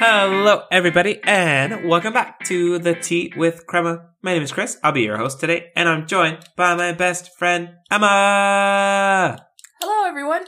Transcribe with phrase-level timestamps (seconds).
[0.00, 4.10] Hello, everybody, and welcome back to the Tea with Crema.
[4.22, 4.78] My name is Chris.
[4.84, 9.44] I'll be your host today, and I'm joined by my best friend, Emma.
[9.80, 10.44] Hello, everyone.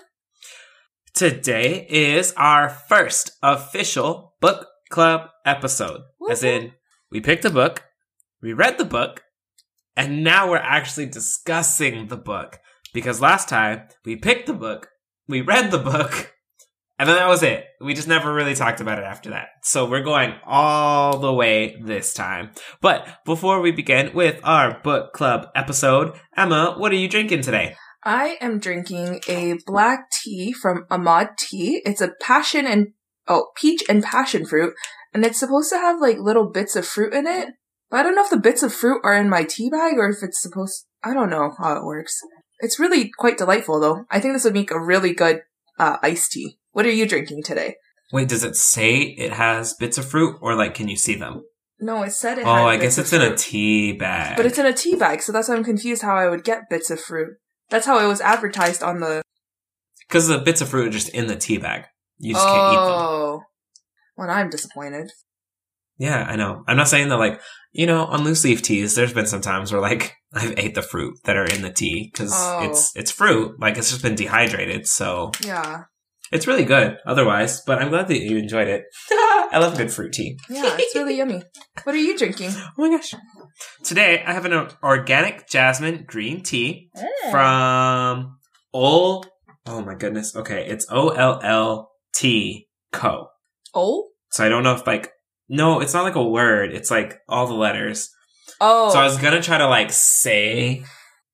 [1.15, 6.03] Today is our first official book club episode.
[6.31, 6.75] As in,
[7.11, 7.83] we picked a book,
[8.41, 9.25] we read the book,
[9.97, 12.61] and now we're actually discussing the book.
[12.95, 14.91] Because last time we picked the book,
[15.27, 16.35] we read the book,
[17.01, 17.65] and then that was it.
[17.81, 19.49] We just never really talked about it after that.
[19.63, 22.51] So we're going all the way this time.
[22.83, 27.75] But before we begin with our book club episode, Emma, what are you drinking today?
[28.05, 31.81] I am drinking a black tea from Ahmad Tea.
[31.87, 32.89] It's a passion and
[33.27, 34.75] oh, peach and passion fruit,
[35.15, 37.49] and it's supposed to have like little bits of fruit in it.
[37.89, 40.11] But I don't know if the bits of fruit are in my tea bag or
[40.11, 40.85] if it's supposed.
[41.03, 42.21] I don't know how it works.
[42.59, 44.05] It's really quite delightful though.
[44.11, 45.41] I think this would make a really good
[45.79, 46.59] uh, iced tea.
[46.73, 47.77] What are you drinking today?
[48.13, 51.43] Wait, does it say it has bits of fruit, or like, can you see them?
[51.79, 52.45] No, it said it.
[52.47, 54.37] Oh, I guess it's in a tea bag.
[54.37, 56.69] But it's in a tea bag, so that's why I'm confused how I would get
[56.69, 57.31] bits of fruit.
[57.71, 59.23] That's how it was advertised on the.
[60.09, 61.85] because the bits of fruit are just in the tea bag.
[62.19, 62.85] You just can't eat them.
[62.85, 63.43] oh,
[64.17, 65.11] well, I'm disappointed.
[65.99, 66.65] Yeah, I know.
[66.67, 67.41] I'm not saying that like
[67.73, 68.95] you know on loose leaf teas.
[68.95, 72.11] There's been some times where like I've ate the fruit that are in the tea
[72.13, 72.69] because Oh.
[72.69, 73.59] it's it's fruit.
[73.61, 75.85] Like it's just been dehydrated, so Yeah,
[76.33, 76.99] it's really good.
[77.07, 78.85] Otherwise, but I'm glad that you enjoyed it.
[79.11, 80.39] I love good fruit tea.
[80.49, 81.43] yeah, it's really yummy.
[81.85, 82.51] What are you drinking?
[82.55, 83.15] Oh my gosh!
[83.85, 87.31] Today I have an organic jasmine green tea Mm.
[87.31, 88.37] from
[88.73, 89.25] Ol.
[89.67, 90.35] Oh my goodness.
[90.37, 93.29] Okay, it's O L L T Co.
[93.75, 95.11] Oh, So I don't know if like
[95.49, 96.73] no, it's not like a word.
[96.73, 98.09] It's like all the letters.
[98.61, 100.85] oh, So I was gonna try to like say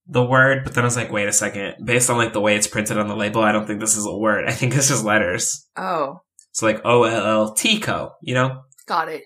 [0.08, 1.74] the word, but then I was like, wait a second.
[1.84, 4.06] Based on like the way it's printed on the label, I don't think this is
[4.06, 4.44] a word.
[4.48, 5.66] I think this is letters.
[5.76, 6.20] oh,
[6.52, 8.12] So like O L L T Co.
[8.22, 9.24] You know, got it.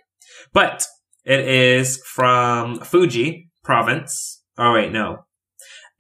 [0.53, 0.85] but
[1.25, 4.43] it is from Fuji province.
[4.57, 5.19] Oh wait, no,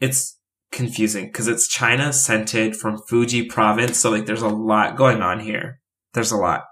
[0.00, 0.38] it's
[0.72, 3.98] confusing because it's China scented from Fuji province.
[3.98, 5.80] So like, there's a lot going on here.
[6.14, 6.62] There's a lot.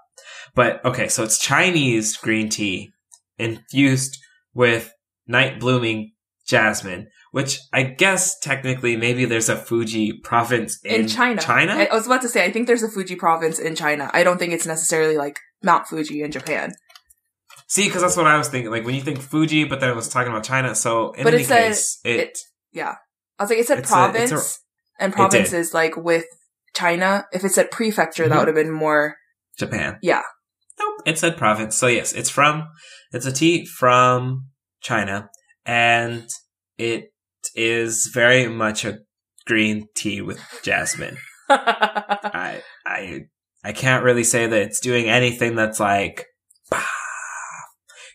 [0.55, 2.89] But okay, so it's Chinese green tea
[3.37, 4.17] infused
[4.53, 4.91] with
[5.27, 6.11] night blooming
[6.47, 11.41] jasmine, which I guess technically maybe there's a Fuji province in, In China.
[11.41, 11.73] China?
[11.73, 14.09] I, I was about to say, I think there's a Fuji province in China.
[14.13, 16.73] I don't think it's necessarily like Mount Fuji in Japan.
[17.67, 18.71] See, because that's what I was thinking.
[18.71, 20.73] Like when you think Fuji, but then it was talking about China.
[20.73, 22.37] So in But any case, it, it-
[22.73, 22.95] Yeah.
[23.37, 26.25] I was like, it said It's a- province, a- and It province is like with
[26.75, 27.25] China.
[27.31, 28.39] If it said prefecture, that Mhm.
[28.39, 29.15] would have been more.
[29.57, 29.99] Japan.
[30.01, 30.23] Yeah.
[30.79, 31.01] Nope.
[31.05, 31.77] It said province.
[31.77, 32.67] So yes, it's from,
[33.11, 34.47] it's a tea from
[34.81, 35.29] China
[35.65, 36.27] and
[36.77, 37.11] it
[37.55, 38.99] is very much a
[39.45, 41.17] green tea with jasmine.
[41.49, 43.21] I, I,
[43.63, 46.25] I can't really say that it's doing anything that's like,
[46.69, 46.83] bah,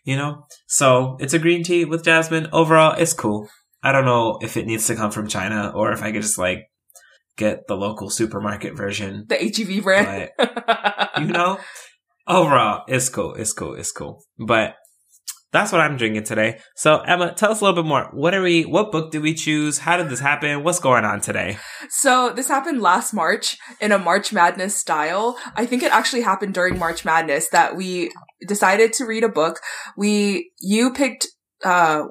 [0.05, 0.47] you know?
[0.67, 2.49] So it's a green tea with jasmine.
[2.53, 3.49] Overall, it's cool.
[3.83, 6.39] I don't know if it needs to come from China or if I could just
[6.39, 6.61] like
[7.37, 9.27] get the local supermarket version.
[9.29, 10.31] the HEB brand.
[11.19, 11.59] you know,
[12.27, 13.35] overall, it's cool.
[13.35, 13.75] It's cool.
[13.75, 14.25] It's cool.
[14.39, 14.77] But
[15.55, 16.59] that's what I'm drinking today.
[16.75, 18.11] So Emma, tell us a little bit more.
[18.13, 18.65] What are we?
[18.65, 19.79] What book did we choose?
[19.79, 20.65] How did this happen?
[20.65, 21.59] What's going on today?
[21.89, 25.39] So this happened last March in a March Madness style.
[25.55, 28.11] I think it actually happened during March Madness that we
[28.49, 29.61] decided to read a book.
[29.97, 31.29] We, you picked,
[31.65, 32.03] uh,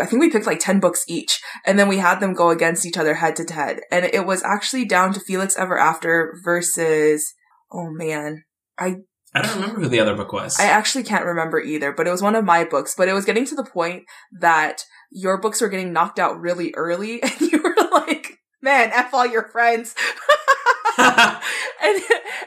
[0.00, 2.86] I think we picked like 10 books each and then we had them go against
[2.86, 3.80] each other head to head.
[3.92, 7.34] And it was actually down to Felix Ever After versus,
[7.70, 8.44] oh man,
[8.78, 8.96] I
[9.34, 10.58] don't remember who the other book was.
[10.58, 12.94] I actually can't remember either, but it was one of my books.
[12.96, 16.72] But it was getting to the point that your books were getting knocked out really
[16.74, 19.94] early, and you were like, "Man, f all your friends."
[20.98, 22.02] and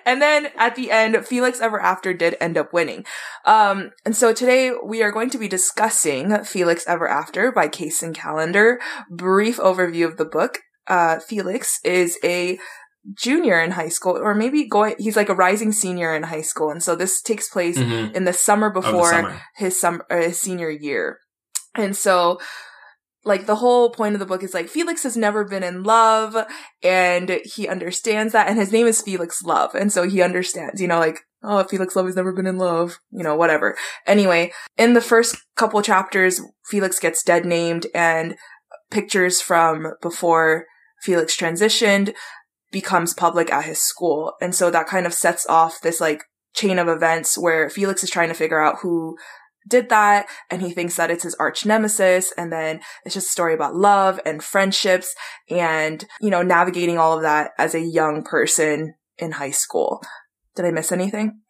[0.06, 3.06] and then at the end, Felix Ever After did end up winning.
[3.46, 8.16] Um, and so today we are going to be discussing Felix Ever After by Kacen
[8.16, 8.80] Callender.
[9.10, 10.60] Brief overview of the book.
[10.88, 12.60] Uh, Felix is a
[13.16, 16.70] junior in high school, or maybe going, he's like a rising senior in high school.
[16.70, 18.14] And so this takes place Mhm.
[18.16, 19.42] in the summer the before summer.
[19.56, 21.20] his summer, uh, his senior year.
[21.76, 22.40] And so,
[23.24, 26.36] like, the whole point of the book is like, Felix has never been in love,
[26.84, 29.74] and he understands that, and his name is Felix Love.
[29.76, 33.00] And so he understands, you know, like, oh, Felix Love has never been in love,
[33.12, 33.78] you know, whatever.
[34.06, 38.36] Anyway, in the first couple chapters, Felix gets dead named, and
[38.90, 40.66] pictures from before
[41.02, 42.14] Felix transitioned
[42.72, 44.34] becomes public at his school.
[44.42, 46.24] And so that kind of sets off this like
[46.54, 49.18] chain of events where Felix is trying to figure out who
[49.68, 53.32] did that and he thinks that it's his arch nemesis and then it's just a
[53.32, 55.14] story about love and friendships
[55.52, 60.02] and you know navigating all of that as a young person in high school.
[60.56, 61.42] Did i miss anything?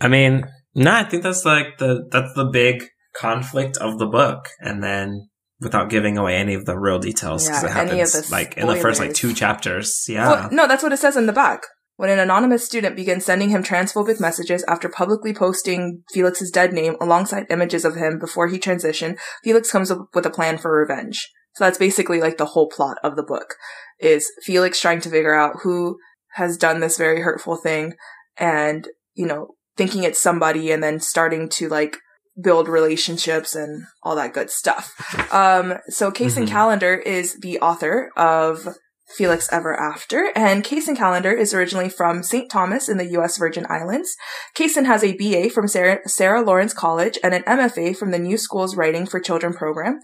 [0.00, 4.48] I mean, No, I think that's like the that's the big conflict of the book,
[4.60, 5.28] and then
[5.60, 8.76] without giving away any of the real details because Yeah, it happens like in the
[8.76, 10.04] first like two chapters.
[10.08, 10.28] Yeah.
[10.28, 11.62] Well, no, that's what it says in the back.
[11.96, 16.96] When an anonymous student begins sending him transphobic messages after publicly posting Felix's dead name
[17.00, 21.30] alongside images of him before he transitioned, Felix comes up with a plan for revenge.
[21.54, 23.54] So that's basically like the whole plot of the book
[24.00, 25.98] is Felix trying to figure out who
[26.32, 27.94] has done this very hurtful thing
[28.36, 31.98] and, you know, thinking it's somebody and then starting to like
[32.40, 34.92] build relationships and all that good stuff.
[35.32, 36.50] Um, so Kacen Mhm.
[36.50, 38.76] Callender is the author of
[39.16, 42.50] Felix Ever After, and Kacen Callender is originally from St.
[42.50, 43.36] Thomas in the U.S.
[43.36, 44.16] Virgin Islands.
[44.56, 48.36] Kacen has a BA from Sarah, Sarah Lawrence College and an MFA from the New
[48.38, 50.00] Schools Writing for Children program.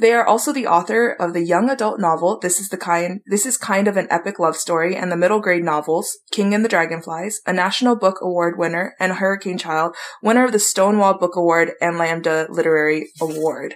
[0.00, 3.46] They are also the author of the young adult novel This is the kind This
[3.46, 6.68] is kind of an epic love story and the middle grade novels King and the
[6.68, 11.72] Dragonflies, a National Book Award winner and Hurricane Child, winner of the Stonewall Book Award
[11.80, 13.74] and Lambda Literary Award.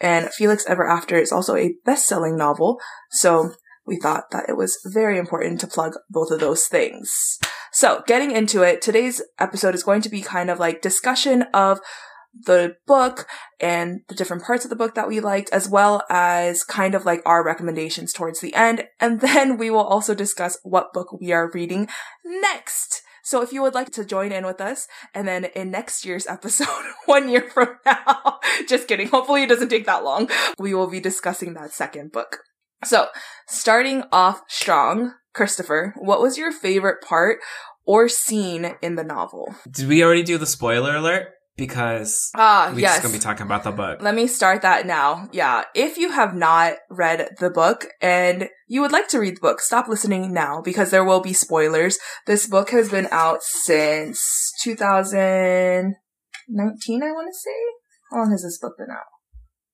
[0.00, 2.80] And Felix Ever After is also a best-selling novel,
[3.10, 3.50] so
[3.84, 7.38] we thought that it was very important to plug both of those things.
[7.72, 11.80] So, getting into it, today's episode is going to be kind of like discussion of
[12.44, 13.26] the book
[13.60, 17.04] and the different parts of the book that we liked, as well as kind of
[17.04, 18.84] like our recommendations towards the end.
[19.00, 21.88] And then we will also discuss what book we are reading
[22.24, 23.02] next.
[23.28, 26.26] So if you would like to join in with us, and then in next year's
[26.28, 26.66] episode,
[27.04, 28.38] one year from now,
[28.68, 32.38] just kidding, hopefully it doesn't take that long, we will be discussing that second book.
[32.84, 33.08] So,
[33.48, 37.40] starting off strong, Christopher, what was your favorite part
[37.84, 39.54] or scene in the novel?
[39.70, 41.28] Did we already do the spoiler alert?
[41.58, 42.92] Because Ah, we're yes.
[42.94, 44.00] just gonna be talking about the book.
[44.00, 45.28] Let me start that now.
[45.32, 45.64] Yeah.
[45.74, 49.60] If you have not read the book and you would like to read the book,
[49.60, 51.98] stop listening now because there will be spoilers.
[52.26, 55.94] This book has been out since 2019,
[57.02, 57.50] I want to say.
[58.12, 59.04] How long has this book been out?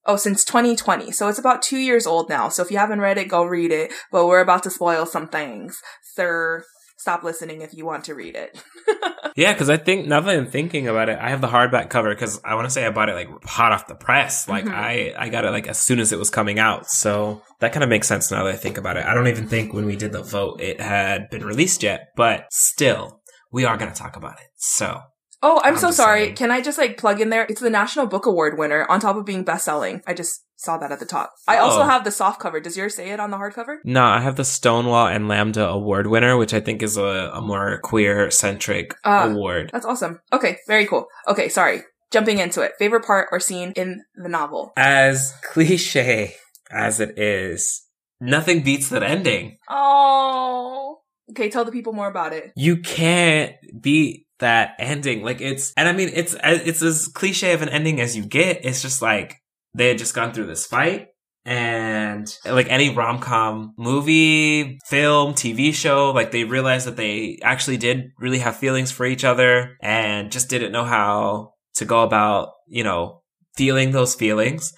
[0.06, 1.12] Oh, since 2020.
[1.12, 2.48] So it's about two years old now.
[2.48, 3.92] So if you haven't read it, go read it.
[4.10, 5.80] But we're about to spoil some things.
[6.14, 6.64] Sir,
[6.98, 8.62] stop listening if you want to read it.
[9.36, 12.08] Yeah, because I think now that I'm thinking about it, I have the hardback cover
[12.14, 14.48] because I want to say I bought it like hot off the press.
[14.48, 14.72] Like Mhm.
[14.74, 16.88] I, I got it like as soon as it was coming out.
[16.88, 19.04] So that kind of makes sense now that I think about it.
[19.04, 22.46] I don't even think when we did the vote it had been released yet, but
[22.52, 24.46] still, we are going to talk about it.
[24.56, 25.00] So
[25.42, 26.26] Oh, I'm, I'm so sorry.
[26.26, 26.36] saying.
[26.36, 27.44] Can I just like plug in there?
[27.48, 30.00] It's the National Book Award winner on top of being best selling.
[30.06, 31.32] I just saw that at the top.
[31.46, 31.84] I also Oh.
[31.86, 32.58] have the soft cover.
[32.60, 33.76] Does yours say it on the hardcover?
[33.84, 37.40] no, I have the Stonewall and Lambda Award winner, which I think is a, a
[37.40, 39.30] more queer centric Ah.
[39.30, 39.70] award.
[39.72, 40.20] That's awesome.
[40.32, 41.06] Okay, very cool.
[41.28, 41.82] Okay, sorry.
[42.10, 42.72] Jumping into it.
[42.78, 44.72] Favorite part or scene in the novel?
[44.76, 46.34] As cliche
[46.70, 47.82] as it is,
[48.20, 49.58] nothing beats that ending.
[49.68, 50.98] Oh.
[51.30, 52.52] Okay, tell the people more about it.
[52.56, 55.22] you can't beat that ending.
[55.22, 58.64] Like it's, and I mean, it's it's as cliche of an ending as you get.
[58.64, 59.40] It's just like
[59.74, 61.08] they had just gone through this fight,
[61.44, 67.76] and like any rom com movie, film, TV show, like they realized that they actually
[67.76, 72.50] did really have feelings for each other, and just didn't know how to go about,
[72.68, 73.22] you know,
[73.56, 74.72] feeling those feelings.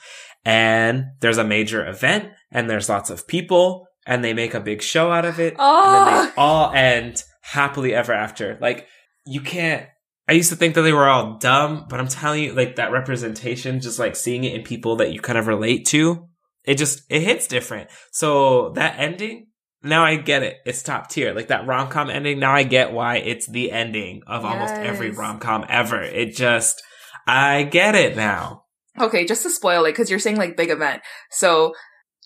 [0.44, 4.80] And there's a major event, and there's lots of people, and they make a big
[4.82, 6.26] show out of it and then Oh.
[6.26, 8.56] they all end happily ever after.
[8.61, 8.87] Like
[9.26, 9.87] you can't.
[10.28, 12.90] I used to think that they were all dumb, but I'm telling you, like that
[12.90, 16.28] representation, just like seeing it in people that you kind of relate to,
[16.64, 17.90] it just it hits different.
[18.11, 19.49] So that ending,
[19.85, 20.56] now I get it.
[20.66, 21.33] It's top tier.
[21.33, 25.11] Like that rom com ending, now I get why it's the ending of almost every
[25.11, 26.02] rom com ever.
[26.02, 26.83] It just,
[27.26, 28.64] I get it now.
[29.00, 31.02] Okay, just to spoil it, because you're saying like big event.
[31.30, 31.73] So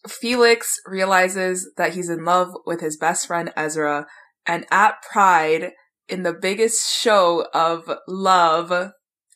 [0.09, 4.07] Felix realizes that he's in love with his best friend Ezra,
[4.47, 5.73] and at Pride,
[6.11, 8.71] in the biggest show of love,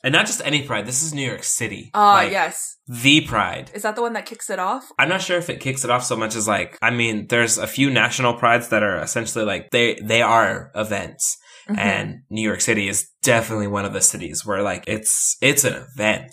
[0.04, 0.87] And not just any pride.
[0.87, 1.90] This is New York City.
[1.95, 3.71] ah, Like, yes, The pride.
[3.75, 4.85] is that the one that kicks it off?
[4.99, 7.57] I'm not sure if it kicks it off so much as like I mean, there's
[7.59, 11.38] a few national prides that are essentially like they they are events,
[11.71, 11.78] Mhm.
[11.78, 15.73] and New York City is definitely one of the cities where like it's it's an
[15.88, 16.33] event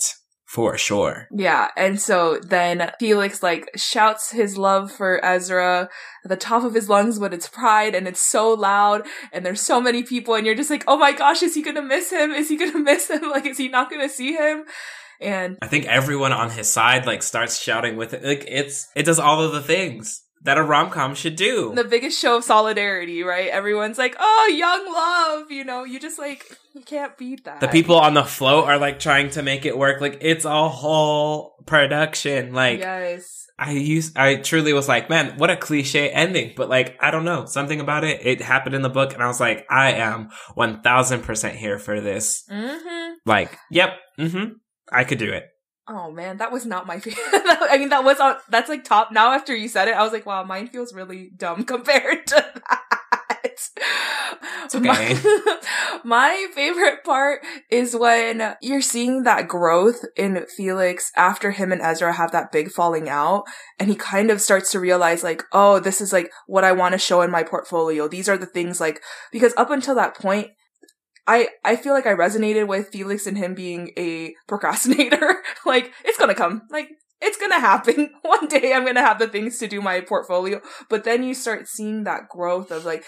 [0.52, 1.28] for sure.
[1.34, 5.88] Yeah, and so then Felix like shouts his love for Ezra
[6.24, 9.62] at the top of his lungs, but it's pride and it's so loud and there's
[9.62, 12.32] so many people and you're just like, oh my gosh, is he gonna miss him?
[12.32, 13.30] Is he gonna miss him?
[13.30, 14.64] Like, is he not gonna see him?
[15.22, 18.22] And I think everyone on his side like starts shouting with it.
[18.22, 21.72] Like it's it does all of the things that a rom com should do.
[21.74, 23.48] the biggest show of solidarity, right?
[23.48, 27.60] Everyone's like, oh, young love, you know, you just like, you can't beat that.
[27.60, 30.00] the people on the float are like trying to make it work.
[30.00, 32.52] Like it's a whole production.
[32.52, 33.46] Like yes.
[33.58, 36.54] I used, I truly was like, man, what a cliche ending.
[36.56, 38.20] But like, I don't know, something about it.
[38.24, 41.78] It happened in the book, and I was like, I am one thousand percent here
[41.78, 42.44] for this.
[42.50, 43.12] Mm-hmm.
[43.24, 44.54] like, yep, mm-hmm,
[44.90, 45.44] I could do it.
[45.88, 47.20] Oh man, that was not my favorite.
[47.24, 48.36] I mean, that was on.
[48.48, 49.12] That's like top.
[49.12, 52.34] Now after you said it, I was like, wow, mine feels really dumb compared to
[52.68, 52.82] that.
[54.64, 54.86] It's okay.
[54.86, 61.82] My, my favorite part is when you're seeing that growth in Felix after him and
[61.82, 63.44] Ezra have that big falling out,
[63.78, 66.92] and he kind of starts to realize, like, oh, this is like what I want
[66.92, 68.08] to show in my portfolio.
[68.08, 70.48] These are the things like because up until that point,
[71.26, 75.42] I I feel like I resonated with Felix and him being a procrastinator.
[75.66, 76.62] like it's gonna come.
[76.70, 76.88] Like
[77.20, 78.10] it's gonna happen.
[78.22, 80.60] One day I'm gonna have the things to do my portfolio.
[80.88, 83.04] But then you start seeing that growth of like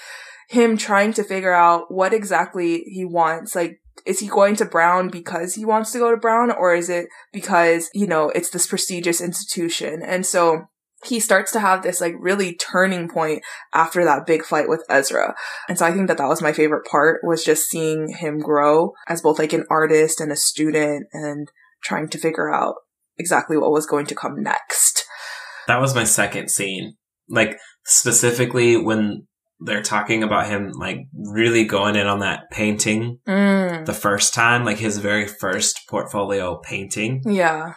[0.48, 3.54] him trying to figure out what exactly he wants.
[3.54, 6.90] Like is he going to Brown because he wants to go to Brown or is
[6.90, 10.02] it because, you know, it's this prestigious institution?
[10.02, 10.64] And so
[11.06, 13.42] he starts to have this like really turning point
[13.72, 15.34] after that big fight with Ezra.
[15.68, 18.92] And so I think that that was my favorite part was just seeing him grow
[19.08, 21.50] as both like an artist and a student and
[21.82, 22.74] trying to figure out
[23.18, 25.04] exactly what was going to come next.
[25.66, 26.96] That was my second scene.
[27.28, 29.26] Like specifically when
[29.60, 33.86] they're talking about him like really going in on that painting Mm.
[33.86, 37.22] the first time, like his very first portfolio painting.
[37.24, 37.74] Yeah.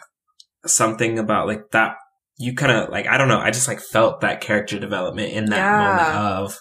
[0.66, 1.94] Something about like that
[2.38, 5.46] you kind of like I don't know, I just like felt that character development in
[5.46, 5.78] that Yeah.
[5.78, 6.58] moment of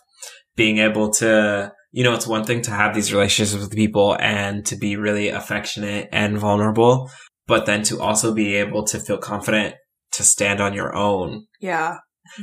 [0.56, 4.66] being able to you know, it's one thing to have these relationships with people and
[4.66, 7.10] to be really affectionate and vulnerable,
[7.48, 9.74] but then to also be able to feel confident
[10.12, 11.96] to stand on your own Yeah.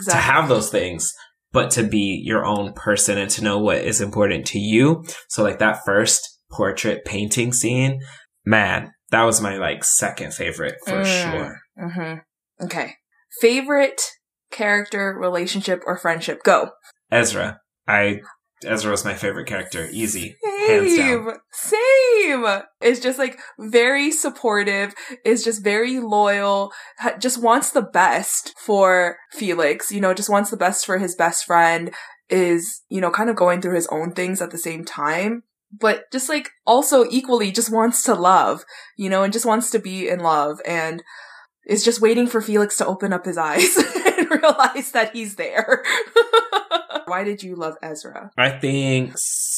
[0.08, 1.12] to have those things,
[1.52, 5.04] but to be your own person and to know what is important to you.
[5.28, 8.00] So like that first portrait painting scene,
[8.46, 11.32] man, that was my like second favorite for Mm.
[11.32, 11.58] sure.
[11.78, 12.64] mm-hmm.
[12.64, 12.94] Okay.
[13.40, 14.00] Favorite
[14.50, 16.42] character, relationship, or friendship?
[16.42, 16.70] Go.
[17.10, 17.60] Ezra.
[17.86, 18.20] I
[18.64, 19.88] Ezra was my favorite character.
[19.90, 20.36] Easy.
[20.66, 21.28] Same.
[21.52, 22.46] Same.
[22.80, 26.72] Is just like very supportive, is just very loyal,
[27.18, 31.44] just wants the best for Felix, you know, just wants the best for his best
[31.44, 31.92] friend,
[32.30, 35.42] is, you know, kind of going through his own things at the same time.
[35.72, 38.64] But just like also equally just wants to love,
[38.96, 41.02] you know, and just wants to be in love and
[41.66, 43.76] is just waiting for Felix to open up his eyes
[44.18, 45.82] and realize that he's there.
[47.06, 48.30] Why did you love Ezra?
[48.36, 49.14] I think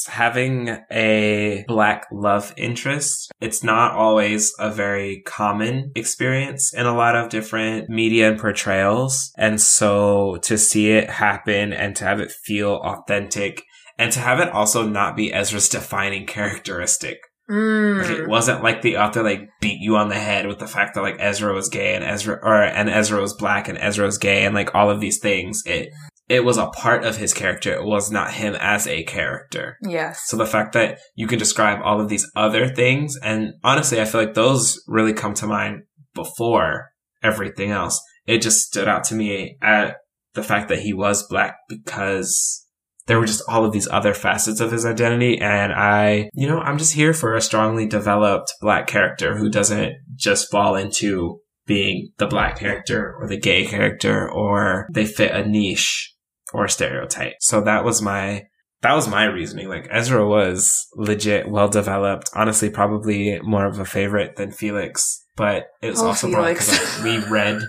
[0.08, 7.16] having a black love interest, it's not always a very common experience in a lot
[7.16, 9.32] of different media and portrayals.
[9.36, 13.62] And so to see it happen and to have it feel authentic
[13.98, 17.18] and to have it also not be Ezra's defining characteristic.
[17.48, 18.28] Like it Mm.
[18.28, 21.16] wasn't like the author like beat you on the head with the fact that like
[21.20, 24.54] Ezra was gay and Ezra or and Ezra was black and Ezra was gay and
[24.54, 25.62] like all of these things.
[25.64, 25.90] It
[26.28, 27.72] it was a part of his character.
[27.72, 29.76] It was not him as a character.
[29.82, 30.22] Yes.
[30.26, 34.06] So the fact that you can describe all of these other things and honestly I
[34.06, 35.82] feel like those really come to mind
[36.14, 36.88] before
[37.22, 38.00] everything else.
[38.26, 39.98] It just stood out to me at
[40.34, 42.65] the fact that he was black because
[43.06, 45.38] there were just all of these other facets of his identity.
[45.38, 49.94] And I, you know, I'm just here for a strongly developed black character who doesn't
[50.16, 55.46] just fall into being the black character or the gay character or they fit a
[55.46, 56.14] niche
[56.52, 57.34] or a stereotype.
[57.40, 58.44] So that was my,
[58.82, 59.68] that was my reasoning.
[59.68, 62.30] Like Ezra was legit well developed.
[62.34, 66.70] Honestly, probably more of a favorite than Felix, but it was Oh, also Felix.
[66.70, 67.60] because we read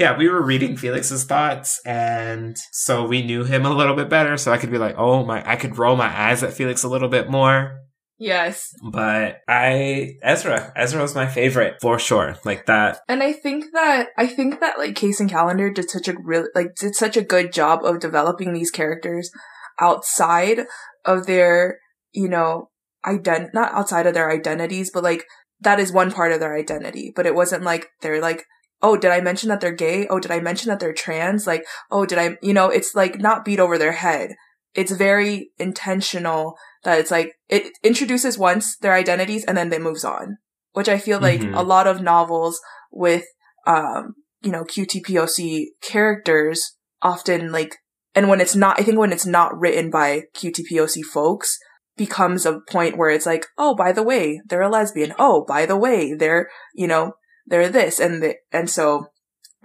[0.00, 4.38] yeah, we were reading Felix's thoughts, and so we knew him a little bit better.
[4.38, 6.88] So I could be like, oh my, I could roll my eyes at Felix a
[6.88, 7.78] little bit more.
[8.16, 8.72] Yes.
[8.82, 12.38] But I, Ezra, Ezra was my favorite for sure.
[12.46, 13.00] Like that.
[13.08, 16.74] And I think that I think that like Kacen Callender did such a real like
[16.76, 19.30] did such a good job of developing these characters
[19.78, 20.64] outside
[21.04, 21.78] of their,
[22.12, 22.70] you know,
[23.04, 25.26] ident not outside of their identities, but like
[25.60, 27.12] that is one part of their identity.
[27.14, 28.46] But it wasn't like they're like,
[28.82, 30.06] oh, did I mention that they're gay?
[30.08, 31.46] Oh, did I mention that they're trans?
[31.46, 34.34] Like, oh, did I you know, it's like not beat over their head.
[34.74, 40.04] It's very intentional that it's like it introduces once their identities and then it moves
[40.04, 40.38] on.
[40.72, 41.56] Which I feel like Mhm.
[41.56, 42.60] a lot of novels
[42.92, 43.24] with
[43.66, 47.76] um, you know, QTPOC characters often like,
[48.14, 51.58] and when it's not, I think when it's not written by QTPOC folks,
[51.96, 55.12] becomes a point where it's like, oh, by the way, they're a lesbian.
[55.18, 57.12] Oh, by the way, they're, you know,
[57.50, 59.06] they're this and the, and so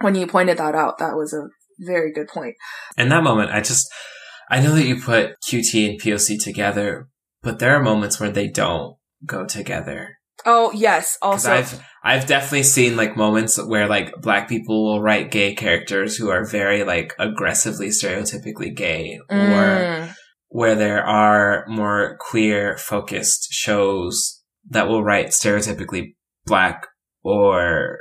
[0.00, 2.54] when you pointed that out, that was a very good point.
[2.98, 3.88] In that moment, I just,
[4.50, 7.08] I know that you put QT and POC together,
[7.42, 10.18] but there are moments where they don't go together.
[10.44, 11.16] Oh, yes.
[11.22, 16.16] Also, I've I've definitely seen like moments where like black people will write gay characters
[16.16, 20.14] who are very like aggressively stereotypically gay, or Mm,
[20.48, 26.14] where there are more queer focused shows that will write stereotypically
[26.44, 26.86] black
[27.26, 27.98] or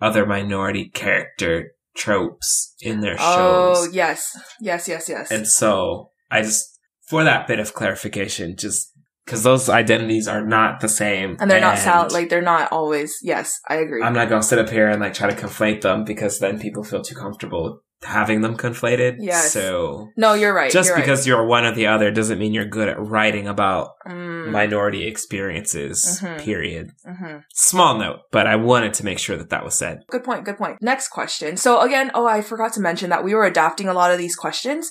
[0.00, 3.34] other minority character tropes in their oh,
[3.74, 3.88] shows.
[3.88, 4.38] Oh, yes.
[4.60, 5.30] Yes, yes, yes.
[5.30, 8.92] And so I just, for that bit of clarification, just
[9.24, 11.36] because those identities are not the same.
[11.40, 13.18] and they're not sal- like they're not always.
[13.22, 14.02] Yes, I agree.
[14.02, 16.60] I'm not going to sit up here and like try to conflate them because then
[16.60, 19.16] people feel too comfortable having them conflated.
[19.18, 19.52] Yes.
[19.52, 20.70] So no, you're right.
[20.70, 21.02] just you're right.
[21.04, 25.06] because you're one or the other doesn't mean you're good at writing about Mm, minority
[25.06, 26.38] experiences, Mhm.
[26.40, 26.90] period.
[27.06, 27.42] mhm.
[27.52, 29.98] Small note, but I wanted to make sure that that was said.
[30.08, 30.44] Good point.
[30.44, 30.80] Good point.
[30.80, 31.56] Next question.
[31.56, 34.36] So again, oh, I forgot to mention that we were adapting a lot of these
[34.36, 34.90] questions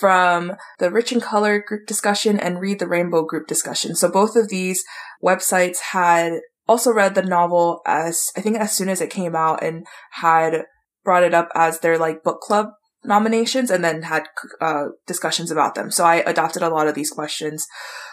[0.00, 3.94] from the Rich in Color group discussion and Read the Rainbow group discussion.
[3.94, 4.82] So both of these
[5.22, 9.62] websites had also read the novel as, I think as soon as it came out
[9.62, 10.64] and had
[11.04, 12.68] brought it up as their like book club
[13.04, 14.24] nominations and then had
[14.60, 15.90] uh, discussions about them.
[15.90, 17.66] So I adopted a lot of these questions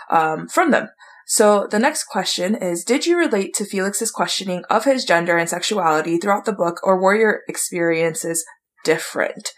[0.09, 0.89] um, from them.
[1.25, 5.49] So the next question is, did you relate to Felix's questioning of his gender and
[5.49, 8.43] sexuality throughout the book or were your experiences
[8.83, 9.51] different?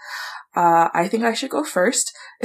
[0.56, 2.12] Uh, I think I should go first.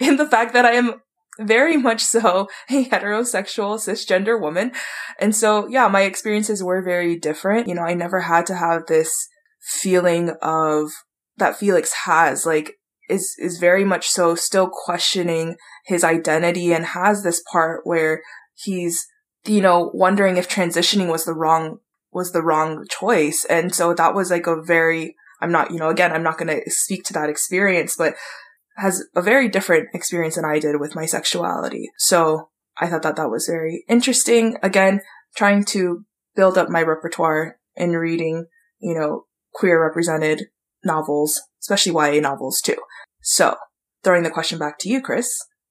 [0.00, 1.02] In the fact that I am
[1.38, 4.72] very much so a heterosexual cisgender woman.
[5.18, 7.68] And so, yeah, my experiences were very different.
[7.68, 9.28] You know, I never had to have this
[9.60, 10.90] feeling of
[11.36, 12.74] that Felix has, like,
[13.08, 18.22] is, is very much so still questioning his identity and has this part where
[18.54, 19.06] he's,
[19.46, 21.78] you know, wondering if transitioning was the wrong,
[22.12, 23.46] was the wrong choice.
[23.48, 26.48] And so that was like a very, I'm not, you know, again, I'm not going
[26.48, 28.14] to speak to that experience, but
[28.78, 31.90] has a very different experience than I did with my sexuality.
[31.98, 34.56] So I thought that that was very interesting.
[34.62, 35.00] Again,
[35.36, 36.04] trying to
[36.36, 38.46] build up my repertoire in reading,
[38.78, 40.46] you know, queer represented
[40.84, 42.76] novels, especially YA novels too.
[43.20, 43.56] So
[44.04, 45.28] throwing the question back to you, Chris.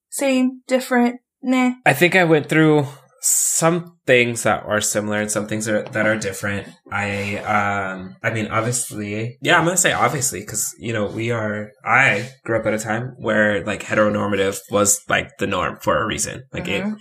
[0.09, 1.73] Same, different, nah.
[1.85, 2.87] I think I went through
[3.29, 6.67] some things that are similar and some things that are, that are different.
[6.91, 11.31] I, um, I mean, obviously, yeah, I'm going to say obviously because, you know, we
[11.31, 16.01] are, I grew up at a time where like heteronormative was like the norm for
[16.01, 16.43] a reason.
[16.53, 16.93] Like Mhm.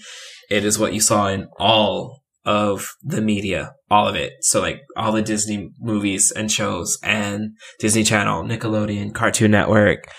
[0.50, 4.32] it, it is what you saw in all of the media, all of it.
[4.40, 10.10] So like all the Disney movies and shows and Disney Channel, Nickelodeon, Cartoon Network,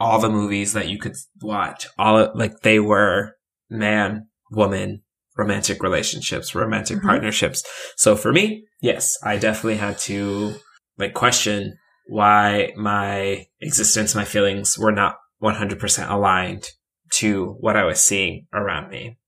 [0.00, 3.32] all the movies that you could watch, all of, like they were
[3.70, 5.02] man, woman,
[5.38, 7.02] romantic relationships, romantic Mhm.
[7.02, 7.62] partnerships.
[7.96, 10.56] So for me, yes, I definitely had to
[10.98, 16.68] like question why my existence, my feelings were not 100% aligned
[17.12, 19.18] to what I was seeing around me.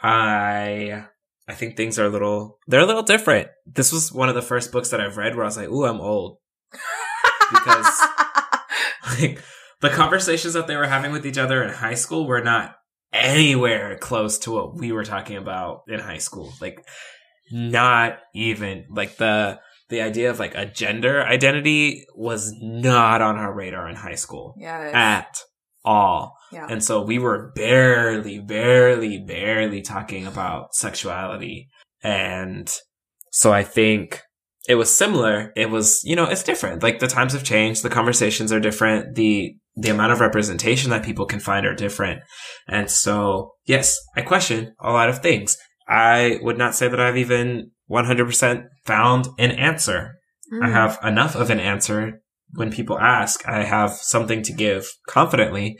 [0.00, 1.04] I,
[1.48, 3.48] I think things are a little, they're a little different.
[3.66, 5.84] This was one of the first books that I've read where I was like, ooh,
[5.86, 6.38] I'm old.
[7.50, 8.00] Because-
[9.20, 9.42] Like
[9.80, 12.76] the conversations that they were having with each other in high school were not
[13.12, 16.52] anywhere close to what we were talking about in high school.
[16.60, 16.84] Like
[17.50, 23.52] not even like the the idea of like a gender identity was not on our
[23.52, 24.94] radar in high school yes.
[24.94, 25.40] at
[25.84, 26.36] all.
[26.52, 26.66] yeah.
[26.68, 31.68] And so we were barely, barely, barely talking about sexuality.
[32.02, 32.70] And
[33.32, 34.20] so I think
[34.68, 35.52] it was similar.
[35.56, 36.82] It was, you know, it's different.
[36.82, 37.82] Like the times have changed.
[37.82, 39.14] The conversations are different.
[39.14, 42.20] The, the amount of representation that people can find are different.
[42.66, 45.56] And so, yes, I question a lot of things.
[45.88, 50.14] I would not say that I've even 100% found an answer.
[50.62, 50.72] I Mm.
[50.72, 52.20] have enough of an answer
[52.54, 53.46] when people ask.
[53.46, 55.78] I have something to give confidently,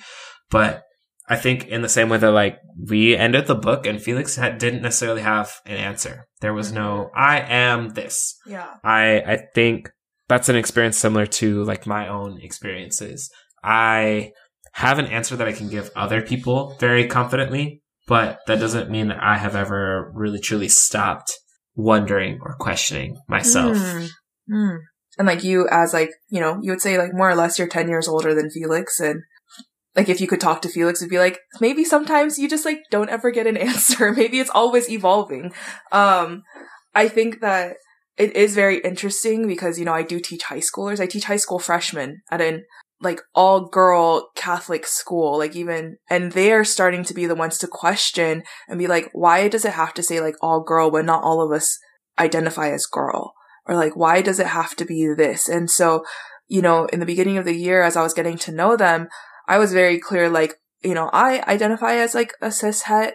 [0.51, 0.83] but
[1.29, 2.59] I think in the same way that like
[2.89, 6.27] we ended the book and Felix had, didn't necessarily have an answer.
[6.41, 8.35] There was no, I am this.
[8.47, 8.75] Yeah.
[8.85, 9.91] I, I think
[10.29, 13.31] that's an experience similar to like my own experiences.
[13.63, 14.33] I
[14.73, 19.09] have an answer that I can give other people very confidently, but that doesn't mean
[19.09, 21.33] that I have ever really truly stopped
[21.75, 23.77] wondering or questioning myself.
[23.77, 24.09] Mm.
[24.51, 24.79] Mm.
[25.19, 27.69] And like you, as like you know, you would say like more or less you're
[27.69, 29.23] ten years older than Felix, and
[29.97, 32.83] like if you could talk to Felix, it'd be like maybe sometimes you just like
[32.91, 34.13] don't ever get an answer.
[34.13, 35.53] maybe it's always evolving.
[35.91, 36.45] Um,
[36.95, 37.77] I think that
[38.17, 41.01] it is very interesting because you know I do teach high schoolers.
[41.01, 42.65] I teach high school freshmen at an
[43.01, 47.69] like all girl Catholic school, like even, and they're starting to be the ones to
[47.69, 51.23] question and be like, why does it have to say like all girl when not
[51.23, 51.79] all of us
[52.19, 53.35] identify as girl?
[53.67, 55.49] Or like, why does it have to be this?
[55.49, 56.05] And so,
[56.49, 59.09] you know, in the beginning of the year, as I was getting to know them,
[59.47, 63.15] I was very clear, like, you know, I identify as like a cis het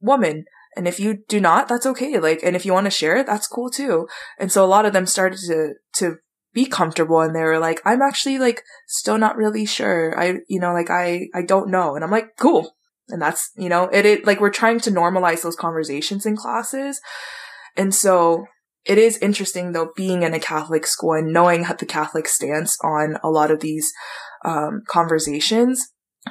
[0.00, 0.44] woman.
[0.76, 2.18] And if you do not, that's okay.
[2.18, 4.08] Like, and if you want to share it, that's cool too.
[4.38, 6.16] And so a lot of them started to, to
[6.56, 10.18] be comfortable and they were like, I'm actually like still not really sure.
[10.18, 11.94] I, you know, like I, I don't know.
[11.94, 12.74] And I'm like, cool.
[13.10, 16.98] And that's, you know, it, it like we're trying to normalize those conversations in classes.
[17.76, 18.46] And so
[18.86, 22.78] it is interesting though being in a Catholic school and knowing how the Catholic stance
[22.82, 23.92] on a lot of these
[24.42, 25.86] um, conversations.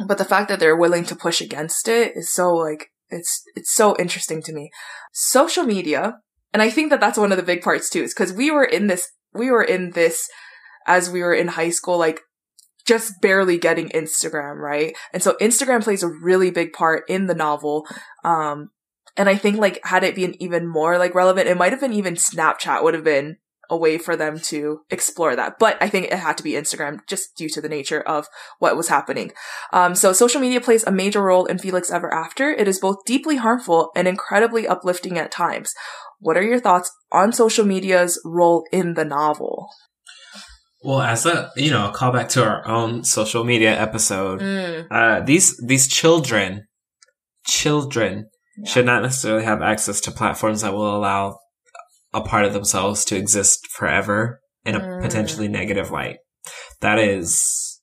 [0.07, 3.71] But the fact that they're willing to push against it is so like it's it's
[3.71, 4.71] so interesting to me.
[5.13, 6.15] Social media,
[6.51, 8.65] and I think that that's one of the big parts too, is because we were
[8.65, 10.29] in this we were in this
[10.87, 12.21] as we were in high school, like
[12.85, 14.95] just barely getting Instagram, right?
[15.11, 17.87] And so Instagram plays a really big part in the novel.
[18.23, 18.69] Um,
[19.17, 21.93] and I think like had it been even more like relevant, it might have been
[21.93, 23.37] even Snapchat would have been
[23.69, 25.59] a way for them to explore that.
[25.59, 28.27] But I think it had to be Instagram just due to the nature of
[28.59, 29.31] what was happening.
[29.73, 32.51] Um, so social media plays a major role in Felix Ever After.
[32.51, 35.73] It is both deeply harmful and incredibly uplifting at times.
[36.19, 39.69] What are your thoughts on social media's role in the novel?
[40.85, 44.85] Well, as a you know, a callback to our own social media episode, mm.
[44.91, 46.67] uh, these these children,
[47.47, 48.69] children yeah.
[48.69, 51.39] should not necessarily have access to platforms that will allow
[52.15, 55.01] a part of themselves to exist forever in a mm.
[55.01, 56.17] potentially negative light.
[56.81, 57.81] That is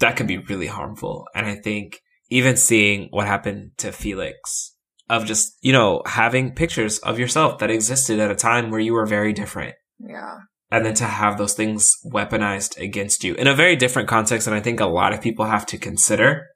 [0.00, 2.00] that could be really harmful, and I think
[2.30, 4.74] even seeing what happened to Felix
[5.10, 8.92] of just you know having pictures of yourself that existed at a time where you
[8.92, 9.74] were very different.
[9.98, 10.38] Yeah
[10.70, 14.56] and then to have those things weaponized against you in a very different context and
[14.56, 16.46] i think a lot of people have to consider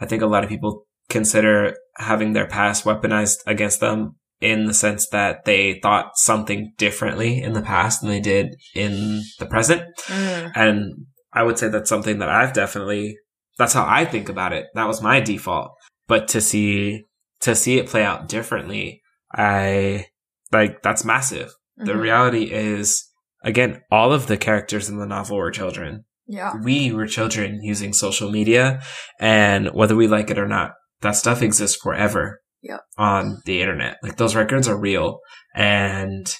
[0.00, 4.74] i think a lot of people consider having their past weaponized against them in the
[4.74, 9.82] sense that they thought something differently in the past than they did in the present
[10.06, 10.52] mm.
[10.54, 13.16] and i would say that's something that i've definitely
[13.58, 15.72] that's how i think about it that was my default
[16.06, 17.04] but to see
[17.40, 19.02] to see it play out differently
[19.34, 20.06] i
[20.52, 21.86] like that's massive mm-hmm.
[21.86, 23.08] the reality is
[23.42, 26.04] again, all of the characters in the novel were children.
[26.26, 26.52] Yeah.
[26.62, 28.82] We were children using social media
[29.18, 32.40] and whether we like it or not, that stuff exists forever.
[32.62, 32.80] Yep.
[32.96, 33.96] On the internet.
[34.02, 35.20] Like those records are real.
[35.54, 36.32] And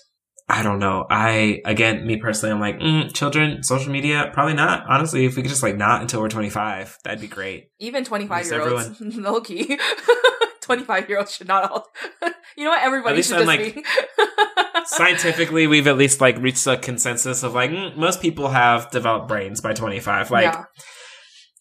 [0.49, 1.05] I don't know.
[1.11, 4.85] I, again, me personally, I'm like, mm, children, social media, probably not.
[4.89, 7.69] Honestly, if we could just like not until we're 25, that'd be great.
[7.79, 9.79] Even 25 year olds, low key.
[10.63, 11.87] 25 year olds should not all.
[12.57, 12.83] you know what?
[12.83, 13.85] Everybody should just like, be.
[14.87, 19.29] scientifically, we've at least like reached a consensus of like mm, most people have developed
[19.29, 20.31] brains by 25.
[20.31, 20.65] Like, yeah.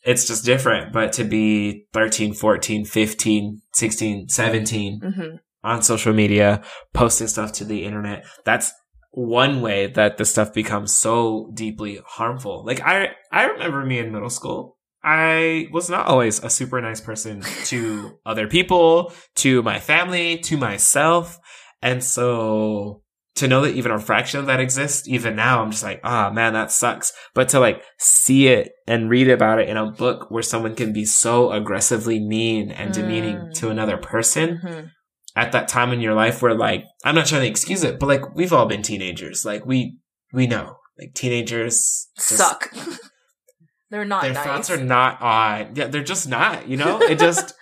[0.07, 0.93] It's just different.
[0.93, 5.35] But to be 13, 14, 15, 16, 17 mm-hmm.
[5.63, 8.71] on social media, posting stuff to the internet, that's
[9.11, 12.63] one way that the stuff becomes so deeply harmful.
[12.65, 16.99] Like I, I remember me in middle school I was not always a super nice
[16.99, 21.39] person to other people, to my family, to myself.
[21.81, 23.03] And so
[23.37, 26.29] to know that even a fraction of that exists, even now, I'm just like, ah,
[26.29, 27.13] oh, man, that sucks.
[27.33, 30.93] But to like see it and read about it in a book where someone can
[30.93, 33.53] be so aggressively mean and demeaning mm.
[33.55, 34.87] to another person mm-hmm.
[35.35, 38.07] at that time in your life where like, I'm not trying to excuse it, but
[38.07, 39.45] like we've all been teenagers.
[39.45, 39.97] Like we,
[40.33, 42.73] we know like teenagers just, suck.
[43.89, 44.23] They're not.
[44.23, 44.45] Their nice.
[44.45, 45.75] thoughts are not on.
[45.75, 46.67] Yeah, they're just not.
[46.67, 47.53] You know, it just,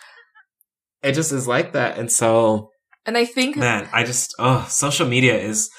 [1.04, 2.00] it just is like that.
[2.00, 2.72] And so,
[3.06, 5.70] and I think, man, I just, oh, social media is,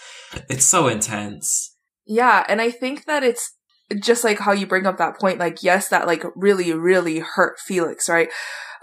[0.49, 1.75] it's so intense.
[2.07, 3.53] Yeah, and I think that it's
[4.01, 5.39] just like how you bring up that point.
[5.39, 8.29] Like, yes, that like really, really hurt Felix, right?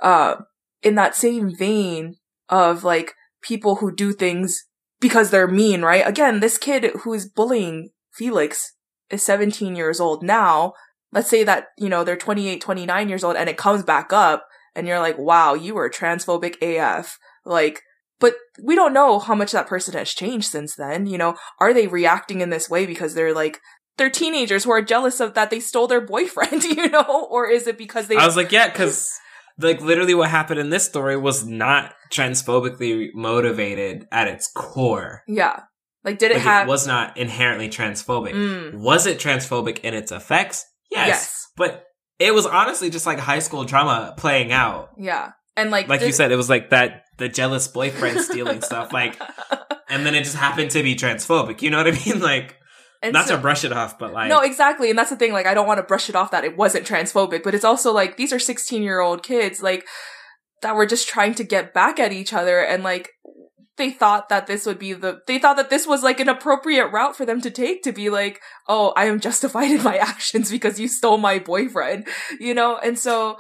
[0.02, 0.36] Uh,
[0.82, 2.16] in that same vein
[2.50, 4.66] of like people who do things
[5.00, 6.06] because they're mean, right?
[6.06, 8.74] Again, this kid who is bullying Felix
[9.10, 10.74] is 17 years old now
[11.14, 14.48] let's say that, you know, they're 28, 29 years old and it comes back up
[14.76, 17.18] and you're like, wow, you were transphobic AF.
[17.46, 17.82] Like,
[18.24, 21.08] but we don't know how much that person has changed since then.
[21.08, 23.60] You know, are they reacting in this way because they're like,
[23.98, 27.28] they're teenagers who are jealous of that they stole their boyfriend, you know?
[27.30, 28.16] Or is it because they.
[28.16, 29.12] I was like, yeah, because
[29.60, 35.24] like literally what happened in this story was not transphobically motivated at its core.
[35.28, 35.64] Yeah.
[36.06, 36.68] Like, did it like, have.
[36.68, 38.36] It was not inherently transphobic.
[38.36, 38.76] Mm.
[38.76, 40.66] Was it transphobic in its effects?
[40.90, 41.08] Yes.
[41.08, 41.48] yes.
[41.58, 41.84] But
[42.20, 44.92] it was honestly just like high school drama playing out.
[44.98, 45.32] Yeah.
[45.58, 49.22] And like like you said, it was like that the jealous boyfriend stealing stuff, like
[49.90, 51.62] and then it just happened to be transphobic.
[51.62, 52.20] You know what I mean?
[52.24, 52.58] Like
[53.02, 54.90] and not so, to brush it off, but like No, exactly.
[54.90, 56.88] And that's the thing, like I don't want to brush it off that it wasn't
[56.88, 59.86] transphobic, but it's also like these are sixteen year old kids, like
[60.62, 63.12] that were just trying to get back at each other and like
[63.78, 66.88] they thought that this would be the they thought that this was like an appropriate
[66.88, 70.50] route for them to take to be like oh i am justified in my actions
[70.50, 72.08] because you stole my boyfriend
[72.40, 73.38] you know and so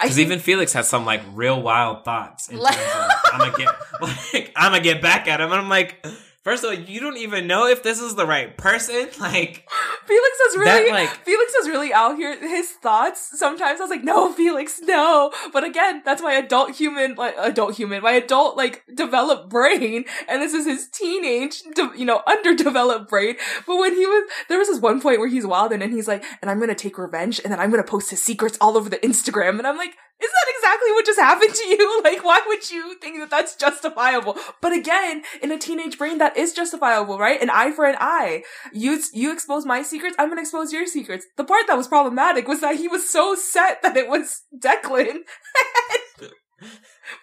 [0.00, 2.48] because even Felix has some like real wild thoughts.
[2.48, 3.68] In like, of, I'm gonna get
[4.00, 6.04] like I'm gonna get back at him, and I'm like,
[6.48, 9.08] first of all, you don't even know if this is the right person.
[9.20, 9.68] Like,
[10.06, 12.38] Felix is really That, like- Felix is really out here.
[12.38, 15.30] His thoughts sometimes I was like, no, Felix, no.
[15.52, 20.40] But again, that's my adult human, like adult human, my adult like developed brain, and
[20.40, 23.36] this is his teenage, de- you know, underdeveloped brain.
[23.66, 26.08] But when he was, there was this one point where he's wild and then he's
[26.08, 28.88] like, and I'm gonna take revenge, and then I'm gonna post his secrets all over
[28.88, 29.94] the Instagram, and I'm like.
[30.20, 32.00] Is that exactly what just happened to you?
[32.08, 34.36] Like, why would you think that that's justifiable?
[34.62, 37.42] But again, in a teenage brain, that is justifiable, right?
[37.42, 41.26] An eye for an eye you you expose my secrets, I'm gonna expose your secrets.
[41.36, 45.18] The part that was problematic was that he was so set that it was Declan.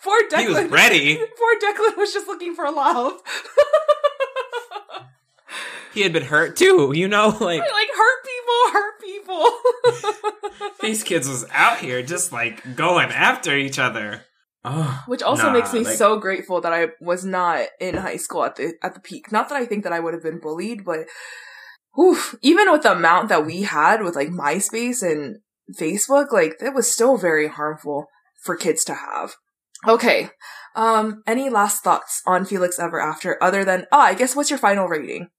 [0.03, 0.39] Poor Declan.
[0.39, 1.15] He was ready.
[1.17, 3.21] Poor Declan was just looking for love.
[5.95, 10.71] He had been hurt too, you know, like like hurt people, hurt people.
[10.81, 14.25] these kids was out here just like going after each other.
[14.65, 18.17] Oh, Which also nah, makes me like- so grateful that I was not in high
[18.17, 19.31] school at the at the peak.
[19.31, 21.05] Not that I think that I would have been bullied, but
[21.97, 25.38] oof, even with the amount that we had with like MySpace and
[25.79, 28.08] Facebook, like it was still very harmful
[28.43, 29.36] for kids to have.
[29.88, 30.29] Okay.
[30.75, 34.60] Um, any last thoughts on Felix Ever After other than oh, I guess what's your
[34.60, 35.29] final rating?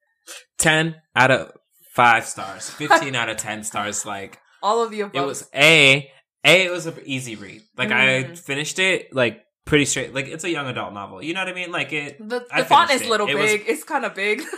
[0.59, 1.53] 10 out of
[1.93, 2.71] 5 stars.
[2.79, 5.23] 15 out of 10 stars like All of the above.
[5.23, 6.11] it was A,
[6.45, 7.63] A it was an easy read.
[7.77, 8.39] Like I Mm.
[8.39, 10.15] finished it like pretty straight.
[10.15, 11.23] Like it's a young adult novel.
[11.23, 11.73] You know what I mean?
[11.73, 13.09] Like it the, the font is it.
[13.09, 13.65] little It was- big.
[13.67, 14.43] it's kind of big.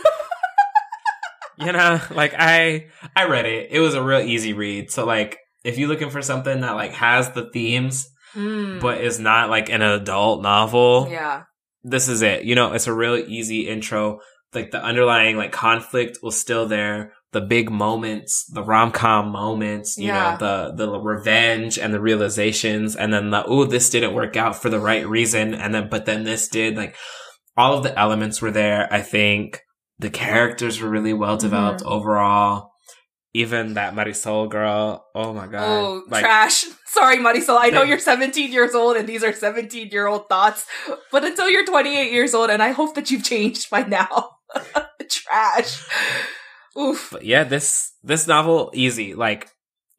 [1.57, 5.37] you know like i i read it it was a real easy read so like
[5.65, 8.79] if you're looking for something that like has the themes Mm.
[8.79, 11.43] but is not like an adult novel yeah.
[11.83, 14.19] this is it you know it's a real easy intro
[14.53, 20.07] like the underlying like conflict was still there the big moments the rom-com moments you
[20.07, 20.31] Yeah.
[20.31, 20.37] know
[20.75, 24.69] the the revenge and the realizations and then the oh this didn't work out for
[24.69, 26.95] the right reason and then but then this did like
[27.55, 29.61] all of the elements were there i think
[29.99, 31.91] the characters were really well developed Mm-hmm.
[31.93, 32.71] overall
[33.35, 36.65] even that marisol girl oh my god Oh, like trash.
[36.89, 37.55] Sorry, Marisol.
[37.61, 40.65] I know you're 17 years old and these are 17 year old thoughts,
[41.11, 44.31] but until you're 28 years old, and I hope that you've changed by now.
[45.09, 45.85] trash.
[46.77, 47.09] Oof.
[47.11, 49.13] But yeah, this this novel easy.
[49.13, 49.49] Like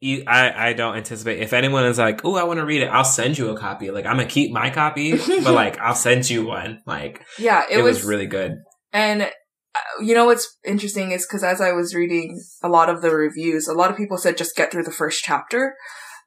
[0.01, 2.87] e- I I don't anticipate if anyone is like, "Oh, I want to read it."
[2.87, 3.91] I'll send you a copy.
[3.91, 6.81] Like I'm gonna keep my copy, but like I'll send you one.
[6.85, 8.57] Like Yeah, it, it, was, was, really good.
[8.93, 13.01] And uh, you know what's interesting is because as I was reading a lot of
[13.01, 15.75] the reviews, a lot of people said just get through the first chapter.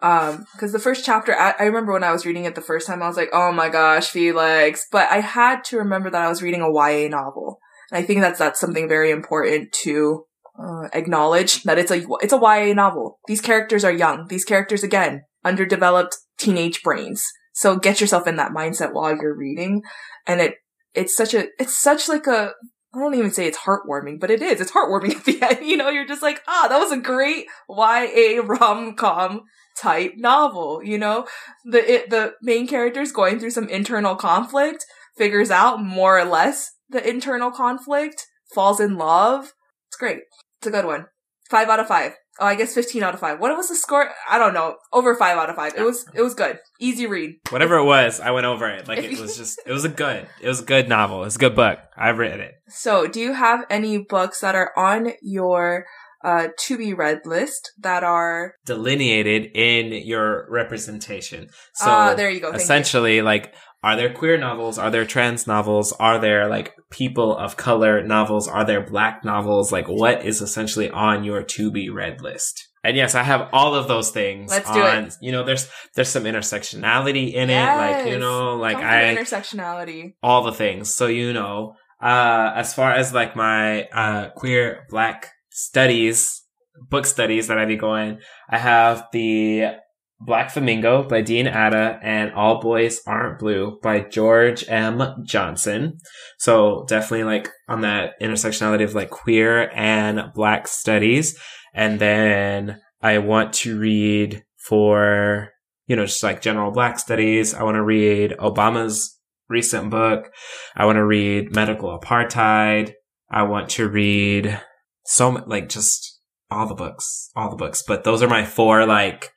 [0.02, 2.86] Um, because the first chapter, I, I remember when I was reading it the first
[2.86, 6.28] time, I was like, "Oh my gosh, Felix!" But I had to remember that I
[6.28, 7.58] was reading a YA novel,
[7.94, 10.24] and I think that's that's something very important to
[10.58, 13.20] uh, acknowledge that it's a it's a YA novel.
[13.28, 14.26] These characters are young.
[14.26, 17.24] These characters again underdeveloped teenage brains.
[17.52, 19.82] So get yourself in that mindset while you're reading,
[20.26, 20.56] and it
[20.92, 22.54] it's such a it's such like a
[22.92, 24.60] I don't even say it's heartwarming, but it is.
[24.60, 25.64] It's heartwarming at the end.
[25.64, 29.42] You know, you're just like, ah, that was a great YA rom com
[29.76, 30.82] type novel.
[30.82, 31.28] You know,
[31.64, 34.84] the it, the main character is going through some internal conflict,
[35.16, 39.52] figures out more or less the internal conflict, falls in love.
[39.88, 40.20] It's great.
[40.58, 41.06] It's a good one.
[41.50, 42.12] Five out of five.
[42.40, 43.38] Oh, I guess fifteen out of five.
[43.38, 44.10] What was the score?
[44.28, 44.76] I don't know.
[44.92, 45.74] Over five out of five.
[45.76, 46.58] It was it was good.
[46.80, 47.36] Easy read.
[47.50, 48.88] Whatever it was, I went over it.
[48.88, 50.26] Like it was just it was a good.
[50.40, 51.22] It was a good novel.
[51.24, 51.78] It's a good book.
[51.96, 52.54] I've read it.
[52.68, 55.84] So, do you have any books that are on your
[56.24, 58.54] uh, to be read list that are?
[58.66, 61.50] Delineated in your representation.
[61.74, 62.48] So uh, there you go.
[62.48, 62.64] Thank you.
[62.64, 64.78] essentially like are there queer novels?
[64.78, 65.92] Are there trans novels?
[65.92, 68.48] Are there like people of color novels?
[68.48, 69.70] Are there black novels?
[69.70, 72.66] Like what is essentially on your to be read list?
[72.82, 76.10] And yes i have all of those things Let's do on you know there's there's
[76.10, 80.16] some intersectionality in it like you know like i intersectionality.
[80.22, 80.94] all the things.
[80.94, 86.42] So you know uh as far as like my uh queer black studies
[86.90, 88.18] book studies that i be going
[88.50, 89.76] i have the
[90.24, 95.02] Black Flamingo by Dean Atta and All Boys Aren't Blue by George M.
[95.24, 95.98] Johnson.
[96.38, 101.38] So definitely like on that intersectionality of like queer and black studies.
[101.74, 105.50] And then I want to read for,
[105.86, 107.52] you know, just like general black studies.
[107.52, 110.30] I want to read Obama's recent book.
[110.74, 112.92] I want to read Medical Apartheid.
[113.30, 114.58] I want to read
[115.04, 117.82] so like just all the books, all the books.
[117.86, 119.32] But those are my four like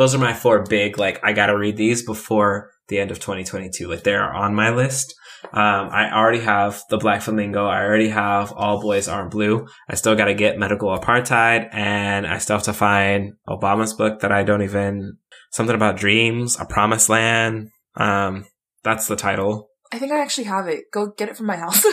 [0.00, 3.86] those are my four big like I gotta read these before the end of 2022.
[3.86, 5.14] Like they're on my list.
[5.52, 7.66] Um, I already have the Black Flamingo.
[7.66, 9.66] I already have All Boys Aren't Blue.
[9.90, 14.32] I still gotta get Medical Apartheid, and I still have to find Obama's book that
[14.32, 15.18] I don't even
[15.50, 17.68] something about dreams, a promised land.
[17.94, 18.46] Um,
[18.82, 19.68] that's the title.
[19.92, 20.84] I think I actually have it.
[20.90, 21.84] Go get it from my house.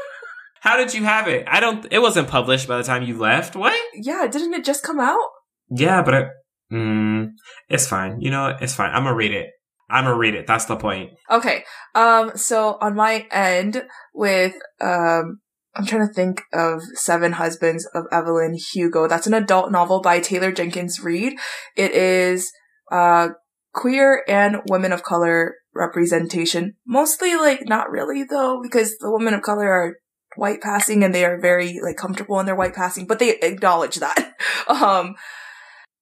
[0.60, 1.44] How did you have it?
[1.46, 1.86] I don't.
[1.90, 3.56] It wasn't published by the time you left.
[3.56, 3.74] What?
[3.94, 5.30] Yeah, didn't it just come out?
[5.70, 6.28] Yeah, but
[6.72, 7.30] mm,
[7.68, 8.20] it's fine.
[8.20, 8.90] You know, it's fine.
[8.90, 9.50] I'm gonna read it.
[9.88, 10.46] I'm gonna read it.
[10.46, 11.10] That's the point.
[11.30, 11.64] Okay.
[11.94, 15.40] Um, so on my end with, um,
[15.74, 19.06] I'm trying to think of Seven Husbands of Evelyn Hugo.
[19.06, 21.38] That's an adult novel by Taylor Jenkins Reid.
[21.76, 22.50] It is,
[22.90, 23.30] uh,
[23.72, 26.74] queer and women of color representation.
[26.86, 29.96] Mostly like, not really though, because the women of color are
[30.36, 33.96] white passing and they are very like comfortable in their white passing, but they acknowledge
[33.96, 34.34] that.
[34.68, 35.14] um,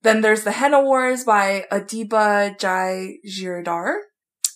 [0.04, 3.96] then there's the Henna Wars by Adiba Jai Girdar.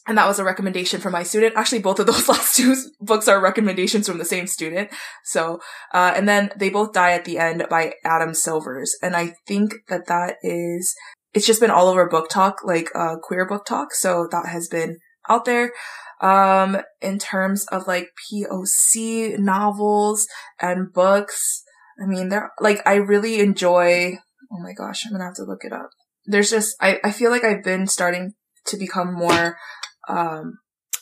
[0.07, 1.55] And that was a recommendation from my student.
[1.57, 4.91] Actually, both of those last two books are recommendations from the same student.
[5.25, 5.61] So,
[5.93, 8.85] uh, and then They Both Die at the End by Adam Silvera.
[9.03, 10.95] And I think that that is,
[11.35, 13.93] it's just been all over BookTok, like, uh, queer talk.
[13.93, 15.73] So that has been out there.
[16.21, 20.27] Um, in terms of like POC novels
[20.61, 21.63] and books,
[22.03, 24.19] I mean, they're like, I really enjoy,
[24.53, 25.91] oh my gosh, I'm gonna have to look it up.
[26.25, 28.35] There's just, I, I feel like I've been starting
[28.67, 29.57] to become more,
[30.09, 30.59] um,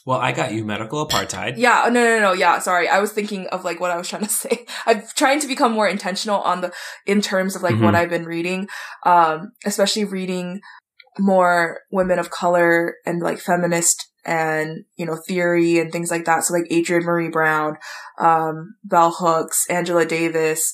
[0.07, 1.55] well, I got you medical apartheid.
[1.57, 2.61] Yeah, no, no, no, yeah.
[2.61, 4.65] Sorry, I was thinking of like what I was trying to say.
[4.87, 6.73] I'm trying to become more intentional on the
[7.07, 7.85] in terms of like mm-hmm.
[7.85, 8.69] what I've been reading,
[9.05, 10.61] um, especially reading
[11.19, 16.45] more women of color and like feminist and you know theory and things like that.
[16.45, 17.77] So like Adrienne Maree Brown,
[18.21, 20.73] um, Bell Hooks, Angela Davis,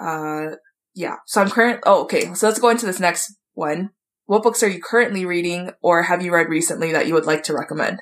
[0.00, 0.56] uh,
[0.94, 1.16] yeah.
[1.26, 1.80] So I'm current.
[1.84, 2.34] Oh, okay.
[2.34, 3.90] So let's go into this next one.
[4.26, 7.42] What books are you currently reading, or have you read recently that you would like
[7.44, 8.00] to recommend?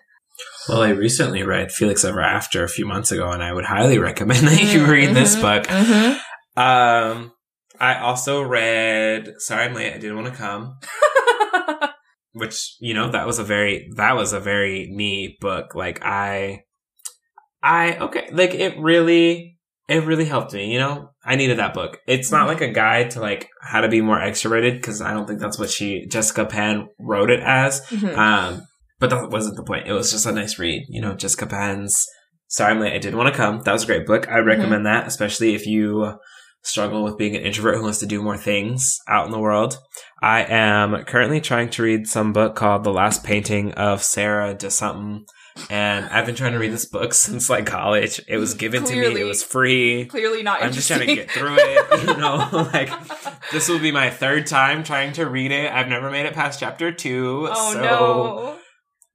[0.68, 3.98] Well, I recently read Felix Ever After a few months ago, and I would highly
[3.98, 5.64] recommend that you read mm-hmm, this book.
[5.64, 6.60] Mm-hmm.
[6.60, 7.32] Um,
[7.78, 9.34] I also read.
[9.38, 9.94] Sorry, I'm late.
[9.94, 10.78] I didn't want to come.
[12.32, 16.62] which you know that was a very that was a very me book like i
[17.62, 19.49] i okay like it really
[19.90, 23.10] it really helped me you know i needed that book it's not like a guide
[23.10, 26.46] to like how to be more extroverted because i don't think that's what she jessica
[26.46, 28.18] pan wrote it as mm-hmm.
[28.18, 28.62] um
[28.98, 32.06] but that wasn't the point it was just a nice read you know jessica pan's
[32.48, 34.84] sorry i'm late i didn't want to come that was a great book i recommend
[34.84, 34.84] mm-hmm.
[34.84, 36.14] that especially if you
[36.62, 39.78] struggle with being an introvert who wants to do more things out in the world.
[40.22, 44.70] I am currently trying to read some book called The Last Painting of Sarah de
[44.70, 45.24] something.
[45.68, 48.20] And I've been trying to read this book since like college.
[48.28, 49.20] It was given clearly, to me.
[49.20, 50.06] It was free.
[50.06, 50.62] Clearly not.
[50.62, 51.80] I'm just trying to get through it.
[52.00, 52.90] You know, like
[53.52, 55.70] this will be my third time trying to read it.
[55.70, 57.46] I've never made it past chapter two.
[57.50, 58.56] Oh so no.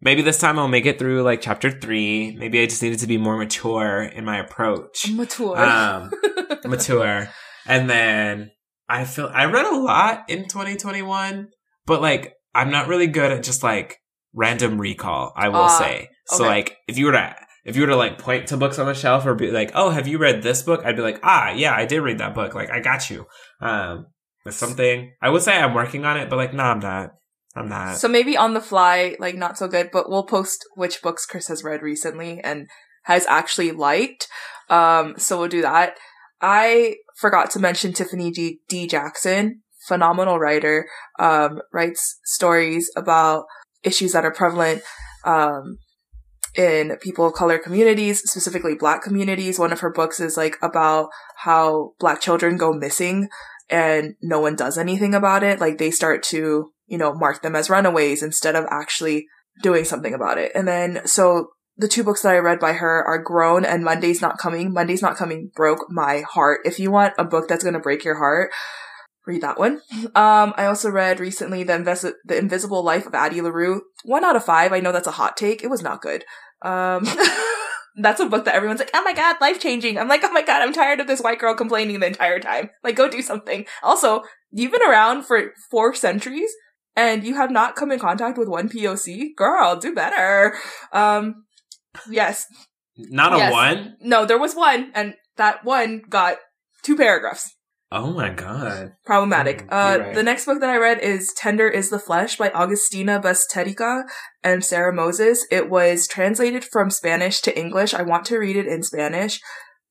[0.02, 2.36] Maybe this time I'll make it through like chapter three.
[2.36, 5.10] Maybe I just needed to be more mature in my approach.
[5.10, 5.58] Mature.
[5.58, 6.12] Um,
[6.66, 7.30] mature.
[7.66, 8.52] And then
[8.88, 11.50] I feel I read a lot in 2021,
[11.86, 14.00] but like I'm not really good at just like
[14.34, 16.10] random recall, I will uh, say.
[16.28, 16.46] So okay.
[16.46, 18.94] like if you were to if you were to like point to books on the
[18.94, 21.74] shelf or be like, "Oh, have you read this book?" I'd be like, "Ah, yeah,
[21.74, 22.54] I did read that book.
[22.54, 23.28] Like I got you."
[23.62, 24.08] Um
[24.44, 25.14] with something.
[25.22, 27.12] I would say I'm working on it, but like no, nah, I'm not.
[27.56, 27.98] I'm not.
[27.98, 31.48] So maybe on the fly, like not so good, but we'll post which books Chris
[31.48, 32.68] has read recently and
[33.04, 34.28] has actually liked.
[34.70, 35.96] Um so we'll do that.
[36.42, 38.60] I forgot to mention Tiffany D.
[38.68, 38.88] D.
[38.88, 40.88] Jackson, phenomenal writer,
[41.20, 43.46] um, writes stories about
[43.84, 44.82] issues that are prevalent,
[45.24, 45.78] um,
[46.56, 49.60] in people of color communities, specifically black communities.
[49.60, 53.30] One of her books is like about how black children go missing
[53.70, 55.60] and no one does anything about it.
[55.60, 59.28] Like they start to, you know, mark them as runaways instead of actually
[59.62, 60.52] doing something about it.
[60.56, 64.22] And then, so the two books that I read by her are Grown and Monday's
[64.22, 64.72] Not Coming.
[64.72, 66.62] Monday's Not Coming broke my heart.
[66.64, 68.52] If you want a book that's going to break your heart,
[69.26, 69.82] read that one.
[70.14, 73.82] Um, I also read recently the, the Invisible Life of Addie LaRue.
[74.04, 74.72] One out of five.
[74.72, 75.64] I know that's a hot take.
[75.64, 76.24] It was not good.
[76.66, 77.08] Um,
[77.96, 79.98] that's a book that everyone's like, oh my god, life changing.
[79.98, 82.70] I'm like, oh my god, I'm tired of this white girl complaining the entire time.
[82.84, 83.66] Like, go do something.
[83.84, 86.52] Also, you've been around for four centuries
[86.96, 89.36] and you have not come in contact with one POC.
[89.36, 90.56] Girl, do better.
[90.92, 91.46] Um,
[92.10, 92.48] Yes.
[92.98, 93.52] Not a yes.
[93.52, 93.98] one?
[94.02, 96.38] No, there was one, and that one got
[96.84, 97.56] two paragraphs.
[97.92, 98.94] Oh my god.
[99.06, 99.68] Problematic.
[99.68, 100.16] Mm, uh, right.
[100.16, 104.04] The next book that I read is Tender is the Flesh by Agustina Bazterrica
[104.44, 105.46] and Sarah Moses.
[105.52, 107.94] It was translated from Spanish to English.
[107.94, 109.40] I want to read it in Spanish.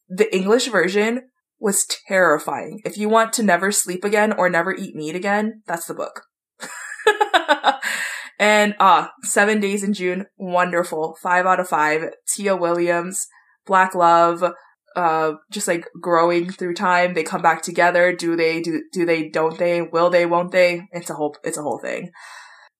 [0.09, 1.23] The English version
[1.59, 2.81] was terrifying.
[2.85, 6.23] If you want to never sleep again or never eat meat again, that's the book.
[8.39, 11.17] And ah, seven days in June, wonderful.
[11.23, 12.11] Five out of five.
[12.29, 13.27] Tia Williams,
[13.67, 14.43] Black Love,
[14.97, 17.15] uh, just like growing through time.
[17.15, 18.15] They come back together.
[18.15, 20.83] Do they, do, do they, don't they, will they, won't they?
[20.93, 22.11] It's a whole, it's a whole thing.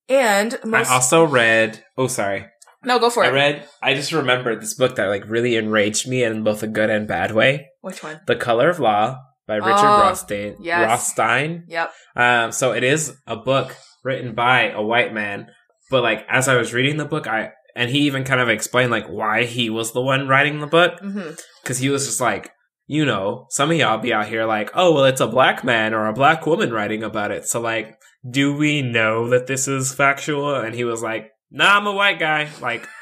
[0.09, 2.47] And most- I also read, oh, sorry.
[2.85, 3.31] No, go for I it.
[3.31, 3.69] I read.
[3.83, 7.09] I just remembered this book that like really enraged me in both a good and
[7.09, 7.69] bad way.
[7.81, 8.21] Which one?
[8.27, 10.57] The Color of Law by Richard Oh, Rothstein.
[10.61, 10.87] yes.
[10.87, 11.65] Rothstein.
[11.69, 11.93] Yep.
[12.15, 15.47] Um, so it is a book written by a white man,
[15.91, 18.91] but like as I was reading the book, I and he even kind of explained
[18.91, 21.35] like why he was the one writing the book mm-hmm.
[21.63, 22.53] because he was just like,
[22.87, 25.95] you know, some of y'all be out here like, oh well, it's a black man
[25.95, 27.99] or a black woman writing about it, so like,
[28.29, 30.55] do we know that this is factual?
[30.55, 32.87] And he was like, nah, I'm a white guy, like.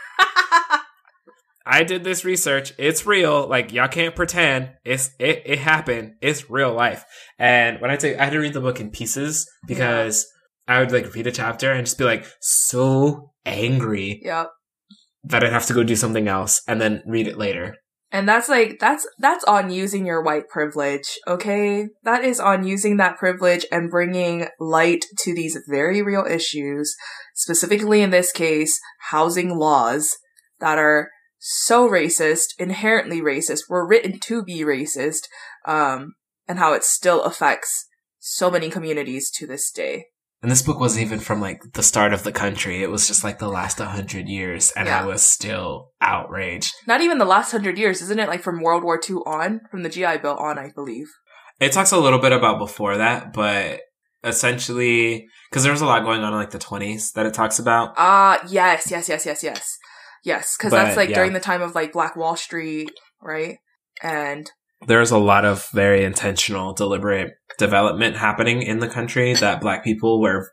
[1.64, 2.72] I did this research.
[2.76, 3.46] It's real.
[3.46, 4.70] Like y'all can't pretend.
[4.84, 6.14] It's it it happened.
[6.20, 7.04] It's real life.
[7.38, 10.26] And when I say I had to read the book in pieces because
[10.66, 14.50] I would like read a chapter and just be like so angry yep.
[15.24, 17.76] That I'd have to go do something else and then read it later.
[18.14, 21.88] And that's like that's that's on using your white privilege, okay?
[22.02, 26.94] That is on using that privilege and bringing light to these very real issues,
[27.34, 28.78] specifically in this case,
[29.10, 30.18] housing laws
[30.60, 31.08] that are
[31.38, 35.22] so racist, inherently racist, were written to be racist,
[35.66, 36.12] um,
[36.46, 37.86] and how it still affects
[38.18, 40.04] so many communities to this day.
[40.42, 42.82] And this book wasn't even from like the start of the country.
[42.82, 45.02] It was just like the last 100 years and Yeah.
[45.02, 46.74] I was still outraged.
[46.86, 48.28] Not even the last hundred years, isn't it?
[48.28, 51.06] Like from World War II on, from the GI Bill on, I believe.
[51.60, 53.82] It talks a little bit about before that, but
[54.24, 57.60] essentially, because there was a lot going on in like the 20s that it talks
[57.60, 57.94] about.
[57.96, 59.78] Ah, yes, yes, yes, yes, yes.
[60.24, 61.16] Yes, because that's like yeah.
[61.16, 62.90] during the time of like Black Wall Street,
[63.20, 63.58] right?
[64.02, 64.50] And
[64.86, 69.84] There was a lot of very intentional, deliberate development happening in the country that black
[69.84, 70.50] people were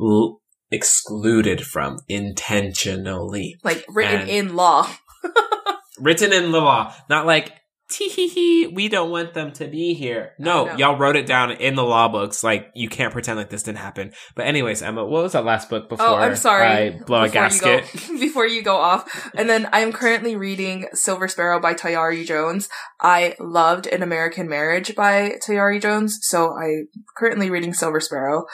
[0.00, 0.40] l-
[0.70, 3.56] excluded from intentionally.
[3.62, 4.88] like written And- in law.
[6.00, 7.52] Written in the law, not like,
[7.94, 10.32] tee hee hee, we don't want them to be here.
[10.38, 12.42] No, y'all wrote it down in the law books.
[12.42, 14.12] Like, you can't pretend like this didn't happen.
[14.34, 16.66] But anyways, Emma, what was that last book before Oh, I'm sorry.
[16.66, 17.92] I blow a before you go- gasket?
[18.20, 19.30] before you go off.
[19.36, 22.68] And then I'm currently reading Silver Sparrow by Tayari Jones.
[23.00, 28.44] I loved An American Marriage by Tayari Jones, so I'm currently reading Silver Sparrow.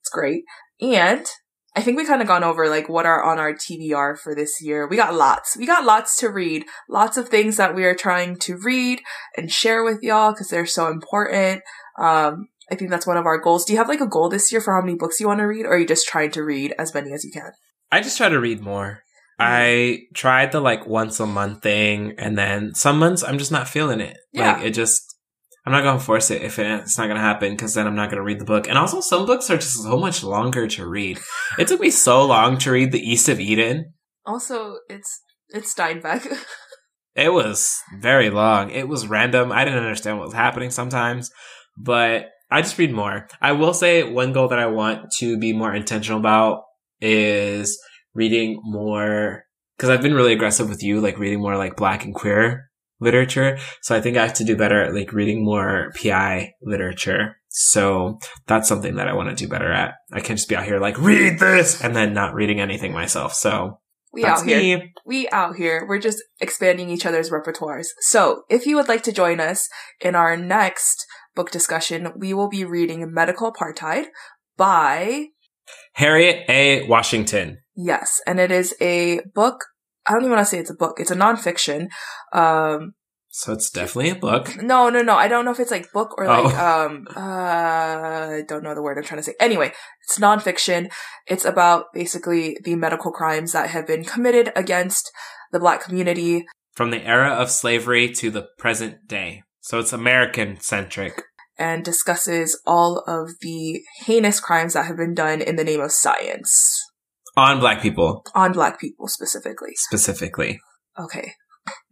[0.00, 0.44] It's great.
[0.80, 1.26] And
[1.76, 4.62] I think we kind of gone over like what are on our TBR for this
[4.62, 4.88] year.
[4.88, 5.58] We got lots.
[5.58, 6.64] We got lots to read.
[6.88, 9.02] Lots of things that we are trying to read
[9.36, 11.60] and share with y'all because they're so important.
[11.98, 13.66] Um, I think that's one of our goals.
[13.66, 15.44] Do you have like a goal this year for how many books you want to
[15.44, 17.52] read, or are you just trying to read as many as you can?
[17.92, 19.02] I just try to read more.
[19.38, 23.68] I tried the like once a month thing, and then some months I'm just not
[23.68, 24.16] feeling it.
[24.32, 24.54] Yeah.
[24.54, 25.15] Like it just,
[25.66, 28.22] I'm not gonna force it if it's not gonna happen because then I'm not gonna
[28.22, 28.68] read the book.
[28.68, 31.18] And also, some books are just so much longer to read.
[31.58, 33.94] It took me so long to read The East of Eden.
[34.24, 36.26] Also, it's it's Steinbeck.
[37.16, 38.68] It was very long.
[38.68, 39.50] It was random.
[39.50, 41.30] I didn't understand what was happening sometimes,
[41.74, 43.26] but I just read more.
[43.40, 46.64] I will say one goal that I want to be more intentional about
[47.00, 47.80] is
[48.12, 49.44] reading more
[49.78, 52.66] because I've been really aggressive with you, like reading more like black and queer
[53.00, 53.58] literature.
[53.82, 57.36] So I think I have to do better at like reading more PI literature.
[57.48, 59.94] So that's something that I want to do better at.
[60.12, 63.34] I can't just be out here like read this and then not reading anything myself.
[63.34, 63.78] So
[64.16, 64.78] we that's out here.
[64.78, 64.92] me.
[65.04, 65.84] We out here.
[65.86, 67.88] We're just expanding each other's repertoires.
[68.00, 69.68] So, if you would like to join us
[70.00, 74.06] in our next book discussion, we will be reading Medical Apartheid
[74.56, 75.26] by
[75.92, 76.88] Harriet A.
[76.88, 77.58] Washington.
[77.76, 79.66] yes, and it is a book.
[80.06, 80.98] I don't even want to say it's a book.
[81.00, 81.88] It's a nonfiction.
[82.32, 82.94] Um,
[83.30, 84.56] So it's definitely a book.
[84.62, 85.14] no, no, no.
[85.16, 86.84] I don't know if it's like book or like Oh.
[86.86, 87.20] um uh
[88.38, 89.34] I don't know the word I'm trying to say.
[89.40, 89.72] Anyway,
[90.04, 90.90] it's nonfiction.
[91.26, 95.10] It's about basically the medical crimes that have been committed against
[95.52, 96.44] the black community.
[96.74, 99.42] From the era of slavery to the present day.
[99.60, 101.22] So it's American centric.
[101.58, 105.90] and discusses all of the heinous crimes that have been done in the name of
[105.90, 106.50] science
[107.36, 109.72] On black people, on black people specifically.
[109.74, 110.60] specifically.
[110.98, 111.32] Okay.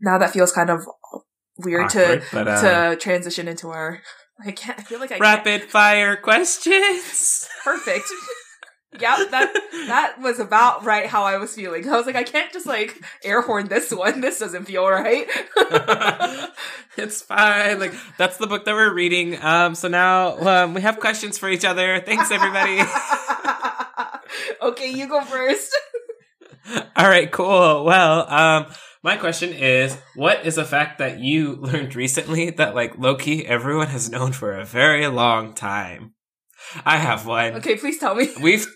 [0.00, 0.80] Now that feels kind of
[1.58, 4.00] weird Awkward, but, to uh, to transition into our
[4.44, 5.20] I can't I feel like I can't.
[5.20, 7.48] Rapid fire questions.
[7.64, 8.06] perfect.
[9.00, 9.52] yeah, that
[9.88, 11.88] that was about right how I was feeling.
[11.88, 14.20] I was like I can't just like air horn this one.
[14.20, 15.26] This doesn't feel right.
[16.96, 17.78] it's fine.
[17.78, 19.40] Like that's the book that we're reading.
[19.42, 22.00] Um, so now um, we have questions for each other.
[22.00, 22.82] Thanks, everybody.
[24.62, 25.74] okay, you go first.
[26.96, 27.84] All right, cool.
[27.84, 28.66] Well, um,
[29.02, 33.88] my question is, what is a fact that you learned recently that, like lowkey, everyone
[33.88, 36.14] has known for a very long time?
[36.84, 37.54] I have one.
[37.54, 38.30] Okay, please tell me.
[38.40, 38.66] We've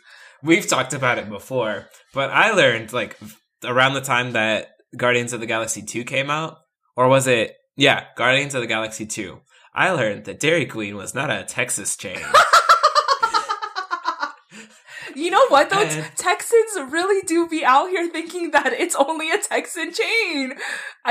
[0.42, 3.18] we've talked about it before, but I learned like
[3.64, 6.58] around the time that Guardians of the Galaxy 2 came out,
[6.96, 7.54] or was it?
[7.76, 9.40] Yeah, Guardians of the Galaxy 2.
[9.74, 12.20] I learned that Dairy Queen was not a Texas chain.
[15.14, 15.82] You know what though?
[15.82, 20.54] And- Texans really do be out here thinking that it's only a Texan chain.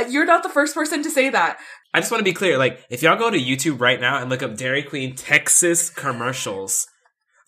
[0.09, 1.57] You're not the first person to say that.
[1.93, 2.57] I just want to be clear.
[2.57, 6.85] Like, if y'all go to YouTube right now and look up Dairy Queen Texas commercials,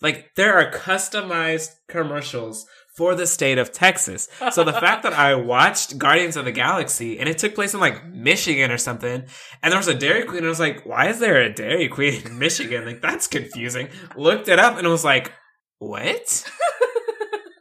[0.00, 4.28] like there are customized commercials for the state of Texas.
[4.50, 7.80] So the fact that I watched Guardians of the Galaxy and it took place in
[7.80, 9.24] like Michigan or something,
[9.62, 11.88] and there was a Dairy Queen, and I was like, why is there a Dairy
[11.88, 12.84] Queen in Michigan?
[12.84, 13.88] Like that's confusing.
[14.16, 15.32] Looked it up and it was like,
[15.80, 16.44] what?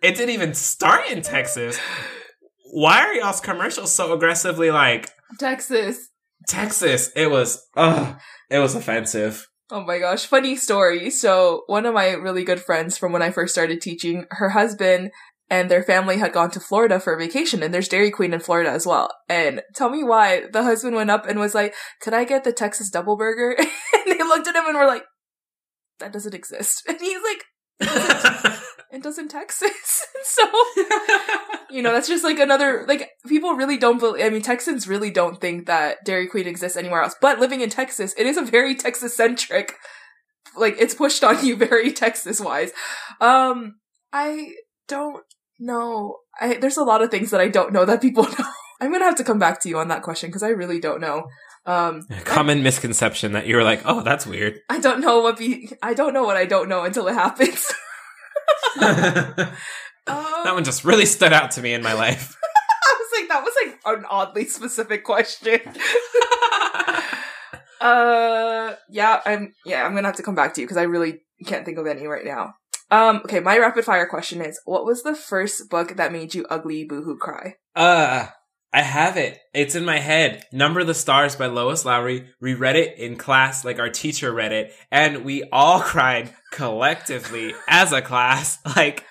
[0.03, 1.79] it didn't even start in Texas.
[2.71, 5.09] Why are y'all's commercials so aggressively like
[5.39, 6.09] Texas.
[6.47, 7.11] Texas?
[7.15, 8.19] It was, ugh,
[8.51, 9.47] it was offensive.
[9.71, 11.09] Oh my gosh, funny story.
[11.09, 15.11] So, one of my really good friends from when I first started teaching, her husband
[15.49, 18.39] and their family had gone to Florida for a vacation, and there's Dairy Queen in
[18.39, 19.09] Florida as well.
[19.27, 22.51] And tell me why the husband went up and was like, Could I get the
[22.51, 23.55] Texas double burger?
[23.59, 23.67] and
[24.07, 25.03] they looked at him and were like,
[25.99, 26.83] That doesn't exist.
[26.87, 27.43] And he's like,
[28.91, 30.07] It does in Texas.
[30.23, 30.43] so,
[31.69, 35.11] you know, that's just like another, like, people really don't believe, I mean, Texans really
[35.11, 37.15] don't think that Dairy Queen exists anywhere else.
[37.21, 39.75] But living in Texas, it is a very Texas centric,
[40.57, 42.71] like, it's pushed on you very Texas wise.
[43.21, 43.75] Um,
[44.11, 44.53] I
[44.87, 45.23] don't
[45.59, 46.17] know.
[46.39, 48.45] I, there's a lot of things that I don't know that people know.
[48.81, 51.01] I'm gonna have to come back to you on that question because I really don't
[51.01, 51.27] know.
[51.69, 54.59] Um, Common misconception that you're like, oh, that's weird.
[54.69, 57.71] I don't know what be, I don't know what I don't know until it happens.
[58.79, 59.55] that
[60.07, 62.35] Um, one just really stood out to me in my life.
[62.83, 65.59] I was like, that was like an oddly specific question.
[67.81, 71.19] uh, yeah, I'm, yeah, I'm gonna have to come back to you because I really
[71.45, 72.55] can't think of any right now.
[72.89, 76.47] Um, okay, my rapid fire question is, what was the first book that made you
[76.49, 77.57] ugly boohoo cry?
[77.75, 78.27] Uh,
[78.71, 79.39] I have it.
[79.53, 80.45] It's in my head.
[80.51, 82.29] Number of the Stars by Lois Lowry.
[82.39, 87.53] We read it in class, like our teacher read it, and we all cried collectively
[87.67, 88.57] as a class.
[88.75, 89.03] Like,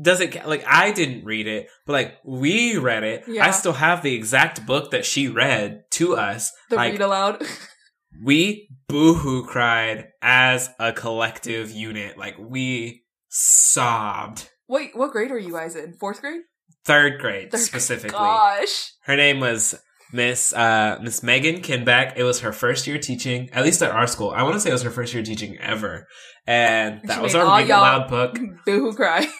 [0.00, 3.24] does it like I didn't read it, but like we read it.
[3.26, 3.46] Yeah.
[3.46, 6.52] I still have the exact book that she read to us.
[6.70, 7.42] The like read aloud.
[8.24, 12.16] we boohoo cried as a collective unit.
[12.16, 14.48] Like we sobbed.
[14.68, 15.94] Wait, what grade were you guys in?
[15.94, 16.42] Fourth grade?
[16.84, 18.18] Third grade Third- specifically.
[18.18, 18.92] Gosh.
[19.04, 19.74] Her name was
[20.12, 22.14] Miss uh Miss Megan Kinback.
[22.16, 24.30] It was her first year teaching, at least at our school.
[24.30, 26.06] I want to say it was her first year teaching ever.
[26.46, 28.38] And She that was our read aloud book.
[28.66, 29.26] Boohoo cry.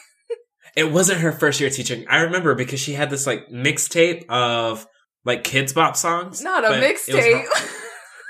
[0.75, 2.05] It wasn't her first year teaching.
[2.09, 4.85] I remember because she had this like mixtape of
[5.23, 6.41] like Kidz Bop songs.
[6.41, 7.71] Not a but it was mixtape.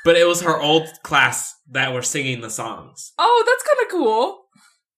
[0.06, 3.14] But it was her old class that were singing the songs.
[3.18, 4.44] oh, that's kind of cool.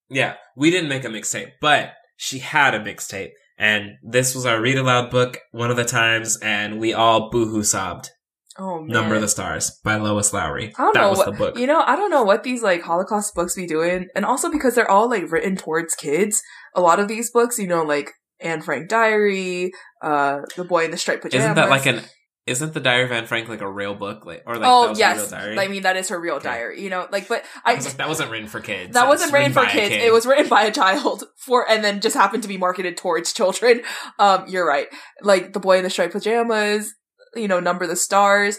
[0.10, 3.32] Yeah, we didn't make a mixtape, but she had a mixtape.
[3.58, 7.64] And this was our read aloud book one of the times, and we all boohoo
[7.64, 8.12] sobbed.
[8.60, 8.88] Oh man.
[8.88, 10.74] Number of the Stars by Lois Lowry.
[10.78, 11.58] I don't that know was what the book.
[11.60, 11.82] you know.
[11.82, 15.10] I don't know what these like Holocaust books be doing, and also because they're all
[15.10, 16.42] like written towards kids.
[16.76, 20.92] A lot of these books, you know, like Anne Frank Diary, uh, The Boy in
[20.92, 21.46] the Striped Pajamas.
[21.46, 22.02] Isn't that like an?
[22.48, 24.90] Isn't the Diary of Anne Frank like a real book, like or like that oh
[24.90, 25.60] was a real yes, diary?
[25.60, 26.48] I mean that is her real Okay.
[26.48, 26.82] diary.
[26.82, 28.94] You know, like, but I I was like, that wasn't written for kids.
[28.94, 29.90] that was wasn't written for kids.
[29.90, 30.02] kid.
[30.02, 33.34] It was written by a child for, and then just happened to be marketed towards
[33.34, 33.82] children.
[34.20, 34.88] Um, you're right.
[35.22, 36.94] Like The Boy in the Striped Pajamas,
[37.36, 38.58] you know, Number the Stars.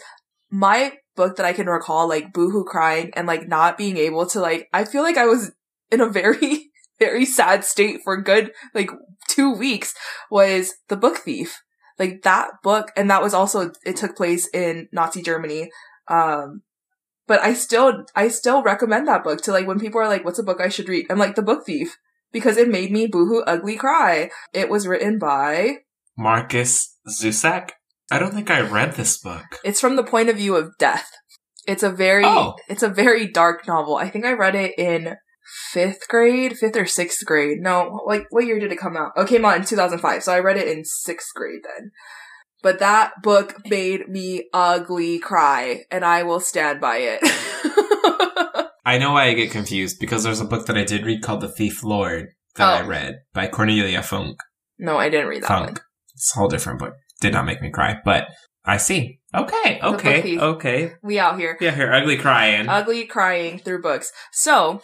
[0.51, 4.41] My book that I can recall, like boohoo crying and like not being able to
[4.41, 5.51] like, I feel like I was
[5.91, 6.71] in a very,
[7.01, 8.91] very sad state for good like
[9.29, 9.95] two weeks
[10.31, 11.61] was The Book Thief.
[11.99, 15.71] Like that book, and that was also, it took place in Nazi Germany.
[16.09, 16.63] Um,
[17.27, 20.39] but I still, I still recommend that book to like when people are like, what's
[20.39, 21.07] a book I should read?
[21.11, 21.97] I'm like, The Book Thief.
[22.31, 24.31] Because it made me boohoo ugly cry.
[24.53, 25.79] It was written by,
[26.17, 27.71] Markus Zusak.
[28.11, 29.45] I don't think I read this book.
[29.65, 31.11] it's from the point of view of death.
[31.67, 32.55] It's a very, Oh.
[32.69, 33.97] it's a very dark novel.
[33.97, 35.17] I think I read it in
[35.73, 37.59] fifth grade, fifth or sixth grade.
[37.61, 39.13] No, like, what year did it come out?
[39.17, 40.23] Oh, it came out in 2005.
[40.23, 41.91] So I read it in sixth grade then.
[42.63, 47.21] But that book made me ugly cry, and I will stand by it.
[48.85, 51.43] I know why I get confused because there's a book that I did read called
[51.43, 52.87] The Thief Lord that I Oh.
[52.87, 54.37] read by Cornelia Funke.
[54.79, 55.77] no, I didn't read that one.
[56.15, 56.95] It's a whole different book.
[57.21, 58.29] Did not make me cry, but
[58.65, 59.21] I see.
[59.35, 60.93] Okay, okay, okay.
[61.03, 61.57] We out here.
[61.61, 62.69] Yeah, here, ugly crying.
[62.69, 64.11] ugly crying through books.
[64.33, 64.81] So,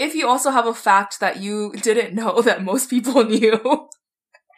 [0.00, 3.88] if you also have a fact that you didn't know that most people knew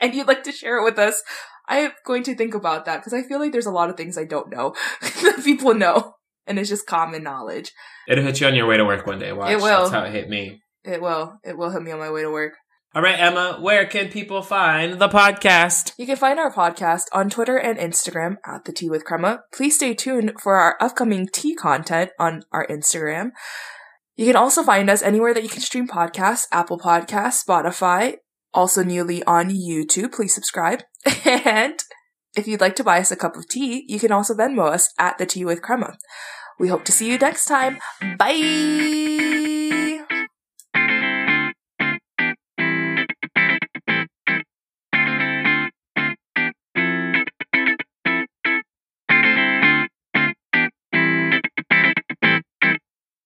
[0.01, 1.23] and you'd like to share it with us,
[1.69, 4.17] I'm going to think about that because I feel like there's a lot of things
[4.17, 6.15] I don't know that people know
[6.47, 7.73] and it's just common knowledge.
[8.09, 9.33] It'll hit you on your way to work one day.
[9.33, 9.51] Watch.
[9.51, 9.83] It will.
[9.83, 10.61] That's how it hit me.
[10.85, 11.39] It will.
[11.45, 12.55] It will hit me on my way to work.
[12.95, 15.95] All right, Emma, where can people find the podcast?
[15.97, 19.45] You can find our podcast on Twitter and Instagram at the Tea with Crema.
[19.55, 23.31] Please stay tuned for our upcoming tea content on our Instagram.
[24.17, 28.17] You can also find us anywhere that you can stream podcasts Apple Podcasts, Spotify,
[28.53, 30.13] also newly on YouTube.
[30.13, 30.83] Please subscribe.
[31.25, 31.79] and
[32.37, 34.93] if you'd like to buy us a cup of tea, you can also Venmo us
[34.99, 35.97] at the tea with crema.
[36.59, 37.79] We hope to see you next time.
[38.19, 39.12] Bye!